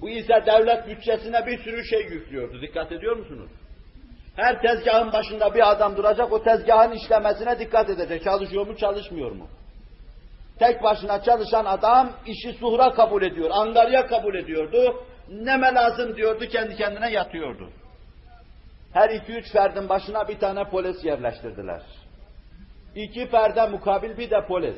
[0.00, 2.62] Bu ise devlet bütçesine bir sürü şey yüklüyordu.
[2.62, 3.50] Dikkat ediyor musunuz?
[4.36, 8.24] Her tezgahın başında bir adam duracak, o tezgahın işlemesine dikkat edecek.
[8.24, 9.48] Çalışıyor mu, çalışmıyor mu?
[10.58, 15.04] Tek başına çalışan adam işi suhra kabul ediyor, angarya kabul ediyordu.
[15.30, 17.70] Neme lazım diyordu, kendi kendine yatıyordu.
[18.92, 21.82] Her iki üç ferdin başına bir tane polis yerleştirdiler.
[22.94, 24.76] İki ferde mukabil bir de polis.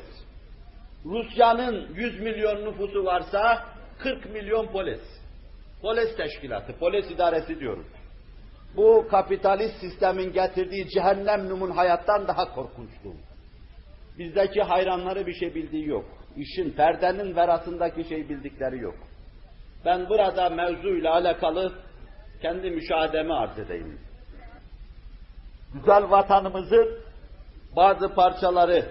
[1.07, 3.65] Rusya'nın 100 milyon nüfusu varsa
[3.99, 5.01] 40 milyon polis.
[5.81, 7.85] Polis teşkilatı, polis idaresi diyoruz.
[8.75, 13.13] Bu kapitalist sistemin getirdiği cehennem numun hayattan daha korkunçtu.
[14.17, 16.05] Bizdeki hayranları bir şey bildiği yok.
[16.37, 18.95] İşin, perdenin verasındaki şey bildikleri yok.
[19.85, 21.73] Ben burada mevzuyla alakalı
[22.41, 23.99] kendi müşahedemi arz edeyim.
[25.73, 26.99] Güzel vatanımızın
[27.75, 28.85] bazı parçaları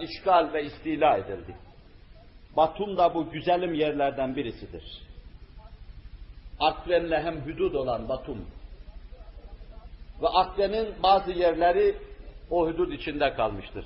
[0.00, 1.56] işgal ve istila edildi.
[2.56, 5.02] Batum da bu güzelim yerlerden birisidir.
[6.60, 8.46] Akren'le hem hudud olan Batum.
[10.22, 11.96] Ve Akren'in bazı yerleri
[12.50, 13.84] o hudud içinde kalmıştır.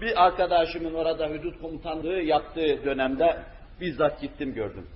[0.00, 3.42] Bir arkadaşımın orada hudut komutanlığı yaptığı dönemde
[3.80, 4.88] bizzat gittim gördüm.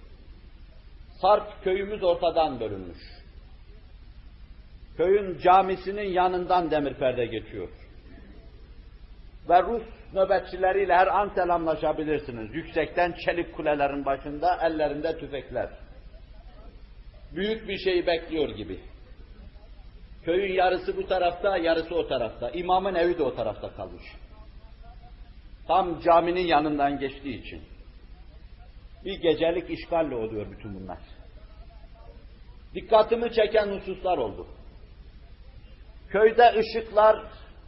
[1.20, 2.98] Sarp köyümüz ortadan bölünmüş.
[4.96, 7.68] Köyün camisinin yanından demir perde geçiyor.
[9.48, 9.82] Ve Rus
[10.12, 12.54] nöbetçileriyle her an selamlaşabilirsiniz.
[12.54, 15.70] Yüksekten çelik kulelerin başında ellerinde tüfekler.
[17.32, 18.80] Büyük bir şey bekliyor gibi.
[20.24, 22.50] Köyün yarısı bu tarafta, yarısı o tarafta.
[22.50, 24.02] İmamın evi de o tarafta kalmış.
[25.66, 27.62] Tam caminin yanından geçtiği için.
[29.04, 30.98] Bir gecelik işgalle oluyor bütün bunlar.
[32.74, 34.46] Dikkatimi çeken hususlar oldu.
[36.08, 37.16] Köyde ışıklar,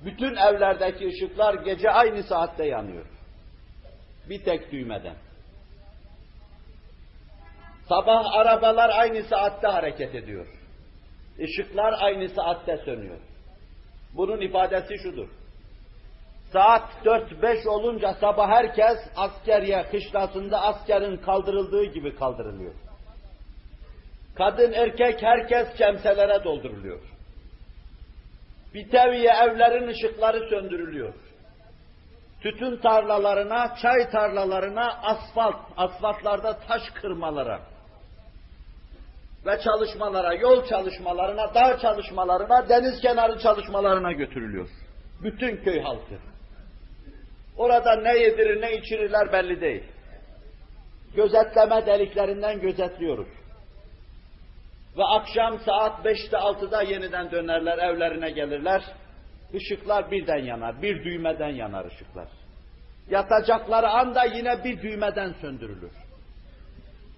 [0.05, 3.07] bütün evlerdeki ışıklar gece aynı saatte yanıyor.
[4.29, 5.17] Bir tek düğmeden.
[7.89, 10.47] Sabah arabalar aynı saatte hareket ediyor.
[11.39, 13.19] Işıklar aynı saatte sönüyor.
[14.17, 15.29] Bunun ifadesi şudur.
[16.53, 22.75] Saat 4-5 olunca sabah herkes askeriye kışlasında askerin kaldırıldığı gibi kaldırılıyor.
[24.35, 27.18] Kadın erkek herkes kemselere dolduruluyor.
[28.75, 31.15] Biteviye evlerin ışıkları söndürülüyor.
[32.43, 37.61] Tütün tarlalarına, çay tarlalarına, asfalt, asfaltlarda taş kırmalara
[39.47, 44.69] ve çalışmalara, yol çalışmalarına, dağ çalışmalarına, deniz kenarı çalışmalarına götürülüyor.
[45.23, 46.15] Bütün köy halkı.
[47.57, 49.85] Orada ne yedirir ne içirirler belli değil.
[51.15, 53.29] Gözetleme deliklerinden gözetliyoruz.
[54.97, 58.83] Ve akşam saat 5'te 6'da yeniden dönerler, evlerine gelirler.
[59.53, 62.29] Işıklar birden yanar, bir düğmeden yanar ışıklar.
[63.11, 65.93] Yatacakları anda yine bir düğmeden söndürülür.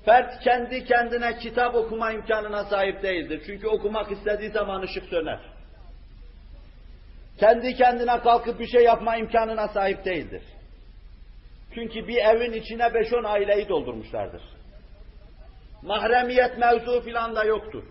[0.05, 3.43] Fert kendi kendine kitap okuma imkanına sahip değildir.
[3.47, 5.41] Çünkü okumak istediği zaman ışık söner.
[7.39, 10.43] Kendi kendine kalkıp bir şey yapma imkanına sahip değildir.
[11.75, 14.43] Çünkü bir evin içine 5-10 aileyi doldurmuşlardır.
[15.83, 17.85] Mahremiyet mevzu filan da yoktur.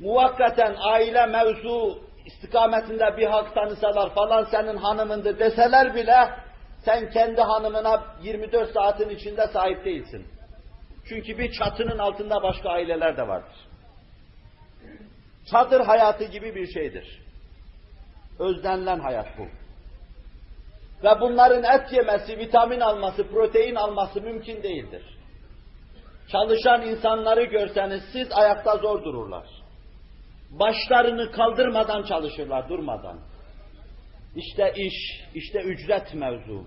[0.00, 6.30] Muvakkaten aile mevzu istikametinde bir hak tanısalar falan senin hanımındır deseler bile
[6.84, 10.26] sen kendi hanımına 24 saatin içinde sahip değilsin.
[11.08, 13.56] Çünkü bir çatının altında başka aileler de vardır.
[15.50, 17.20] Çadır hayatı gibi bir şeydir.
[18.38, 19.46] Özlenilen hayat bu.
[21.04, 25.13] Ve bunların et yemesi, vitamin alması, protein alması mümkün değildir.
[26.32, 29.46] Çalışan insanları görseniz siz ayakta zor dururlar.
[30.50, 33.18] Başlarını kaldırmadan çalışırlar, durmadan.
[34.36, 34.94] İşte iş,
[35.34, 36.64] işte ücret mevzu.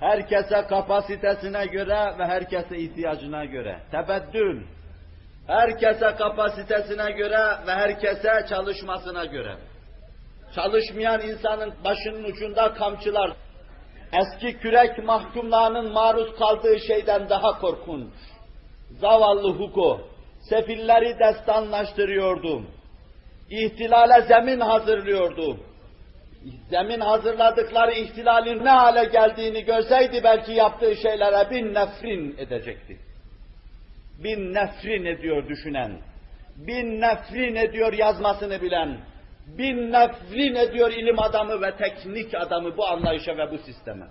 [0.00, 3.80] Herkese kapasitesine göre ve herkese ihtiyacına göre.
[3.90, 4.62] Tebeddül.
[5.46, 9.56] Herkese kapasitesine göre ve herkese çalışmasına göre.
[10.54, 13.32] Çalışmayan insanın başının ucunda kamçılar.
[14.12, 18.12] Eski kürek mahkumlarının maruz kaldığı şeyden daha korkunç.
[19.00, 20.00] Zavallı Hugo,
[20.40, 22.62] sefilleri destanlaştırıyordu.
[23.50, 25.56] İhtilale zemin hazırlıyordu.
[26.70, 32.98] Zemin hazırladıkları ihtilalin ne hale geldiğini görseydi belki yaptığı şeylere bin nefrin edecekti.
[34.24, 36.00] Bin nefrin ediyor düşünen,
[36.56, 38.98] bin nefrin ediyor yazmasını bilen,
[39.46, 44.06] bin nefrin ediyor ilim adamı ve teknik adamı bu anlayışa ve bu sisteme.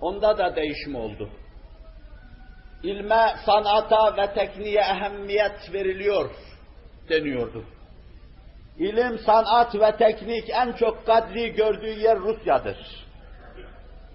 [0.00, 1.30] Onda da değişim oldu.
[2.82, 6.30] İlme, sanata ve tekniğe ehemmiyet veriliyor
[7.08, 7.64] deniyordu.
[8.78, 12.76] İlim, sanat ve teknik en çok kadri gördüğü yer Rusya'dır.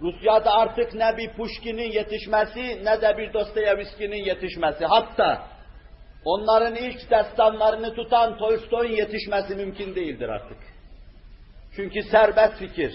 [0.01, 4.85] Rusya'da artık ne bir Pushkin'in yetişmesi ne de bir Dostoyevski'nin yetişmesi.
[4.85, 5.47] Hatta
[6.25, 10.57] onların ilk destanlarını tutan Tolstoy'un yetişmesi mümkün değildir artık.
[11.75, 12.93] Çünkü serbest fikir,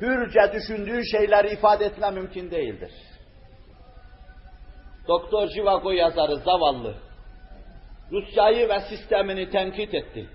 [0.00, 2.92] hürce düşündüğü şeyleri ifade etme mümkün değildir.
[5.08, 6.94] Doktor Jivago yazarı zavallı,
[8.12, 10.28] Rusya'yı ve sistemini tenkit etti.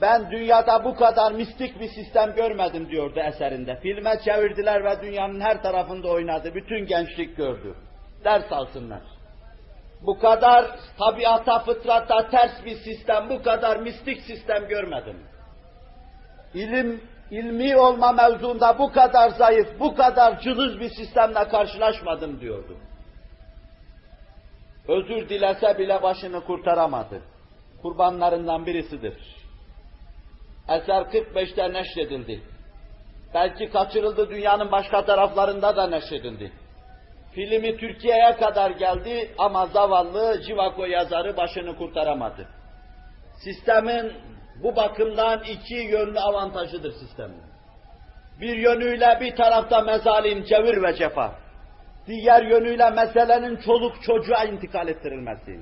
[0.00, 3.76] Ben dünyada bu kadar mistik bir sistem görmedim diyordu eserinde.
[3.76, 6.54] Filme çevirdiler ve dünyanın her tarafında oynadı.
[6.54, 7.74] Bütün gençlik gördü.
[8.24, 9.00] Ders alsınlar.
[10.06, 10.66] Bu kadar
[10.98, 15.16] tabiata, fıtrata ters bir sistem, bu kadar mistik sistem görmedim.
[16.54, 17.00] İlim,
[17.30, 22.76] ilmi olma mevzunda bu kadar zayıf, bu kadar cılız bir sistemle karşılaşmadım diyordu.
[24.90, 27.22] Özür dilese bile başını kurtaramadı.
[27.82, 29.14] Kurbanlarından birisidir.
[30.68, 32.42] Eser 45'te neşredildi.
[33.34, 36.52] Belki kaçırıldı dünyanın başka taraflarında da neşredildi.
[37.34, 42.48] Filmi Türkiye'ye kadar geldi ama zavallı Civako yazarı başını kurtaramadı.
[43.44, 44.12] Sistemin
[44.62, 47.42] bu bakımdan iki yönlü avantajıdır sistemin.
[48.40, 51.49] Bir yönüyle bir tarafta mezalim, cevir ve cefa.
[52.10, 55.60] Diğer yönüyle meselenin çoluk çocuğa intikal ettirilmesi.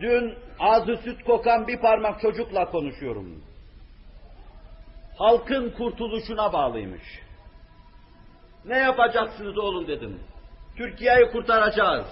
[0.00, 3.44] Dün ağzı süt kokan bir parmak çocukla konuşuyorum.
[5.18, 7.02] Halkın kurtuluşuna bağlıymış.
[8.64, 10.20] Ne yapacaksınız oğlum dedim.
[10.76, 12.06] Türkiye'yi kurtaracağız.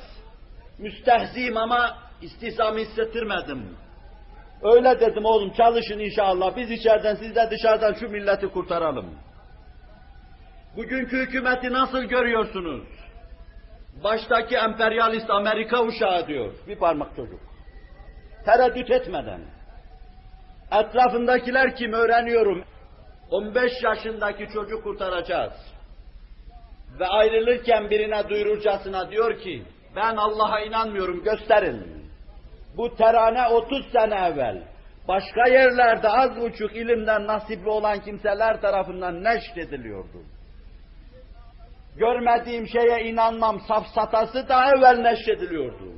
[0.78, 3.76] Müstehziyim ama istihzamı hissettirmedim.
[4.62, 6.56] Öyle dedim oğlum çalışın inşallah.
[6.56, 9.06] Biz içeriden siz de dışarıdan şu milleti kurtaralım.
[10.76, 13.05] Bugünkü hükümeti nasıl görüyorsunuz?
[14.04, 16.52] Baştaki emperyalist Amerika uşağı diyor.
[16.68, 17.40] Bir parmak çocuk.
[18.44, 19.40] Tereddüt etmeden.
[20.72, 22.64] Etrafındakiler kim öğreniyorum.
[23.30, 25.52] 15 yaşındaki çocuk kurtaracağız.
[27.00, 29.62] Ve ayrılırken birine duyururcasına diyor ki,
[29.96, 32.06] ben Allah'a inanmıyorum gösterin.
[32.76, 34.62] Bu terane 30 sene evvel
[35.08, 40.35] başka yerlerde az buçuk ilimden nasipli olan kimseler tarafından neşrediliyordu.
[41.98, 45.96] Görmediğim şeye inanmam safsatası da evvel neşrediliyordu.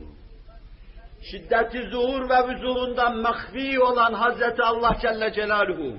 [1.31, 5.97] Şiddeti zuhur ve vüzuhundan mahfi olan Hazreti Allah Celle Celaluhu,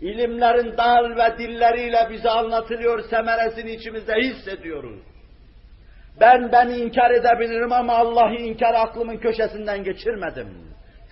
[0.00, 5.00] ilimlerin dal ve dilleriyle bize anlatılıyor, semeresini içimizde hissediyoruz.
[6.20, 10.48] Ben beni inkar edebilirim ama Allah'ı inkar aklımın köşesinden geçirmedim.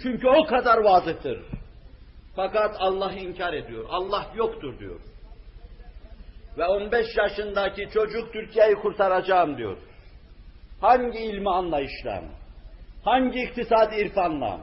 [0.02, 1.38] Çünkü o kadar vazıhtır.
[2.36, 3.84] Fakat Allah'ı inkar ediyor.
[3.90, 5.01] Allah yoktur diyor.
[6.58, 9.76] Ve 15 yaşındaki çocuk Türkiye'yi kurtaracağım diyor.
[10.80, 12.22] Hangi ilmi anlayışla,
[13.04, 14.60] hangi iktisadi irfanla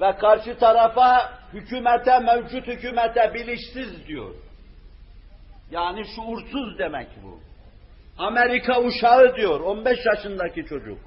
[0.00, 4.34] ve karşı tarafa hükümete, mevcut hükümete bilinçsiz diyor.
[5.70, 7.40] Yani şuursuz demek bu.
[8.18, 10.98] Amerika uşağı diyor 15 yaşındaki çocuk.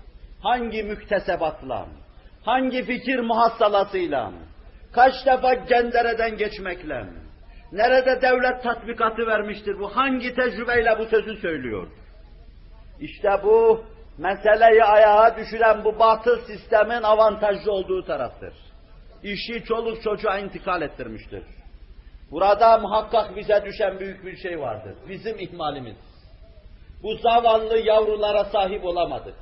[0.43, 1.85] Hangi müktesebatla,
[2.45, 4.31] hangi fikir muhassalasıyla,
[4.93, 7.05] kaç defa cendereden geçmekle,
[7.71, 11.87] nerede devlet tatbikatı vermiştir bu, hangi tecrübeyle bu sözü söylüyor?
[12.99, 13.83] İşte bu
[14.17, 18.53] meseleyi ayağa düşüren bu batıl sistemin avantajlı olduğu taraftır.
[19.23, 21.43] İşi çoluk çocuğa intikal ettirmiştir.
[22.31, 24.95] Burada muhakkak bize düşen büyük bir şey vardır.
[25.09, 25.97] Bizim ihmalimiz.
[27.03, 29.35] Bu zavallı yavrulara sahip olamadık.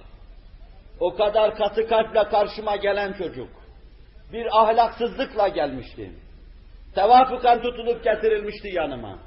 [0.99, 3.49] O kadar katı kalple karşıma gelen çocuk,
[4.34, 6.12] bir ahlaksızlıkla gelmişti.
[6.95, 9.19] Tevafukan tutulup getirilmişti yanıma.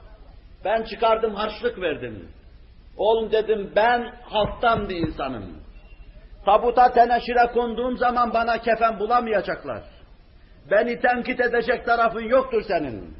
[0.64, 2.28] Ben çıkardım harçlık verdim.
[2.96, 5.60] Oğlum dedim ben halktan bir insanım.
[6.44, 9.82] Tabuta teneşire konduğum zaman bana kefen bulamayacaklar.
[10.70, 13.14] Beni tenkit edecek tarafın yoktur senin.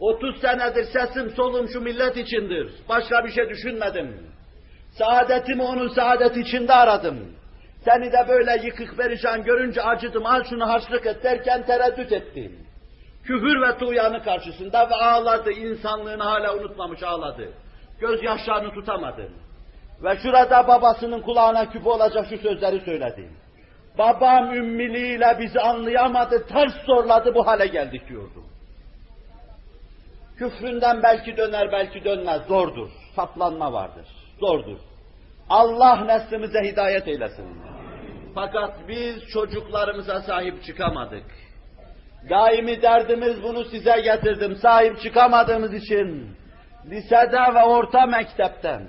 [0.00, 2.72] 30 senedir sesim solum şu millet içindir.
[2.88, 4.26] Başka bir şey düşünmedim.
[4.98, 7.36] Saadetimi onun saadeti içinde aradım.
[7.84, 12.65] Seni de böyle yıkık perişan görünce acıdım, al şunu harçlık et derken tereddüt ettim.
[13.26, 17.52] Küfür ve tuğyanı karşısında ve ağladı, insanlığını hala unutmamış ağladı.
[18.00, 19.28] Gözyaşlarını tutamadı.
[20.02, 23.30] Ve şurada babasının kulağına küpe olacak şu sözleri söyledi.
[23.98, 28.42] Babam ümmiliğiyle bizi anlayamadı, ters zorladı, bu hale geldik diyordu.
[30.38, 32.90] Küfründen belki döner, belki dönmez, zordur.
[33.16, 34.06] Saplanma vardır,
[34.40, 34.78] zordur.
[35.50, 37.46] Allah neslimize hidayet eylesin.
[38.34, 41.45] Fakat biz çocuklarımıza sahip çıkamadık.
[42.30, 44.56] Daimi derdimiz bunu size getirdim.
[44.56, 46.36] Sahip çıkamadığımız için
[46.90, 48.82] lisede ve orta mektepten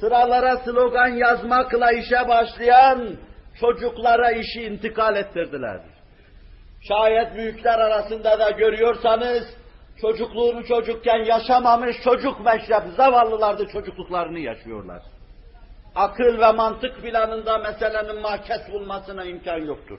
[0.00, 3.16] sıralara slogan yazmakla işe başlayan
[3.60, 5.80] çocuklara işi intikal ettirdiler.
[6.88, 9.42] Şayet büyükler arasında da görüyorsanız
[10.00, 15.02] çocukluğunu çocukken yaşamamış çocuk meşrep zavallılar da çocukluklarını yaşıyorlar.
[15.94, 19.98] Akıl ve mantık planında meselenin mahkes bulmasına imkan yoktur.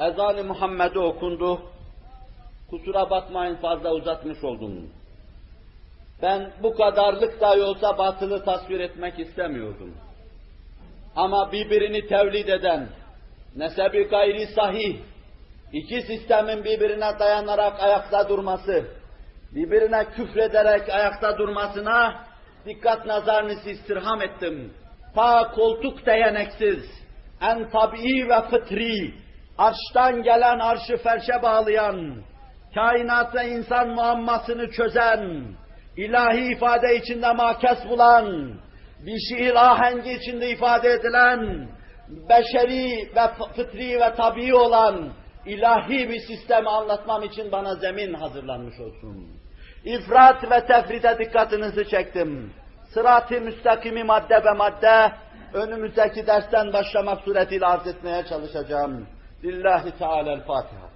[0.00, 1.60] Ezan-ı Muhammed'e okundu.
[2.70, 4.90] Kusura bakmayın fazla uzatmış oldum.
[6.22, 9.94] Ben bu kadarlık dahi olsa batılı tasvir etmek istemiyordum.
[11.16, 12.88] Ama birbirini tevlid eden,
[13.56, 14.96] nesebi gayri sahih,
[15.72, 18.84] iki sistemin birbirine dayanarak ayakta durması,
[19.54, 22.24] birbirine küfrederek ayakta durmasına
[22.66, 24.74] dikkat nazarınızı istirham ettim.
[25.14, 26.84] Ta koltuk değeneksiz,
[27.40, 29.14] en tabii ve fıtri,
[29.60, 32.22] arştan gelen arşı ferşe bağlayan,
[32.74, 35.44] kainat ve insan muammasını çözen,
[35.96, 38.54] ilahi ifade içinde makes bulan,
[39.06, 41.68] bir şiir ahengi içinde ifade edilen,
[42.08, 43.26] beşeri ve
[43.56, 45.12] fıtri ve tabii olan
[45.46, 49.28] ilahi bir sistemi anlatmam için bana zemin hazırlanmış olsun.
[49.84, 52.52] İfrat ve tefrite dikkatinizi çektim.
[52.94, 55.12] Sırat-ı müstakimi madde ve madde
[55.54, 59.06] önümüzdeki dersten başlamak suretiyle arz etmeye çalışacağım.
[59.42, 60.89] Lillahi Teala'l-Fatiha.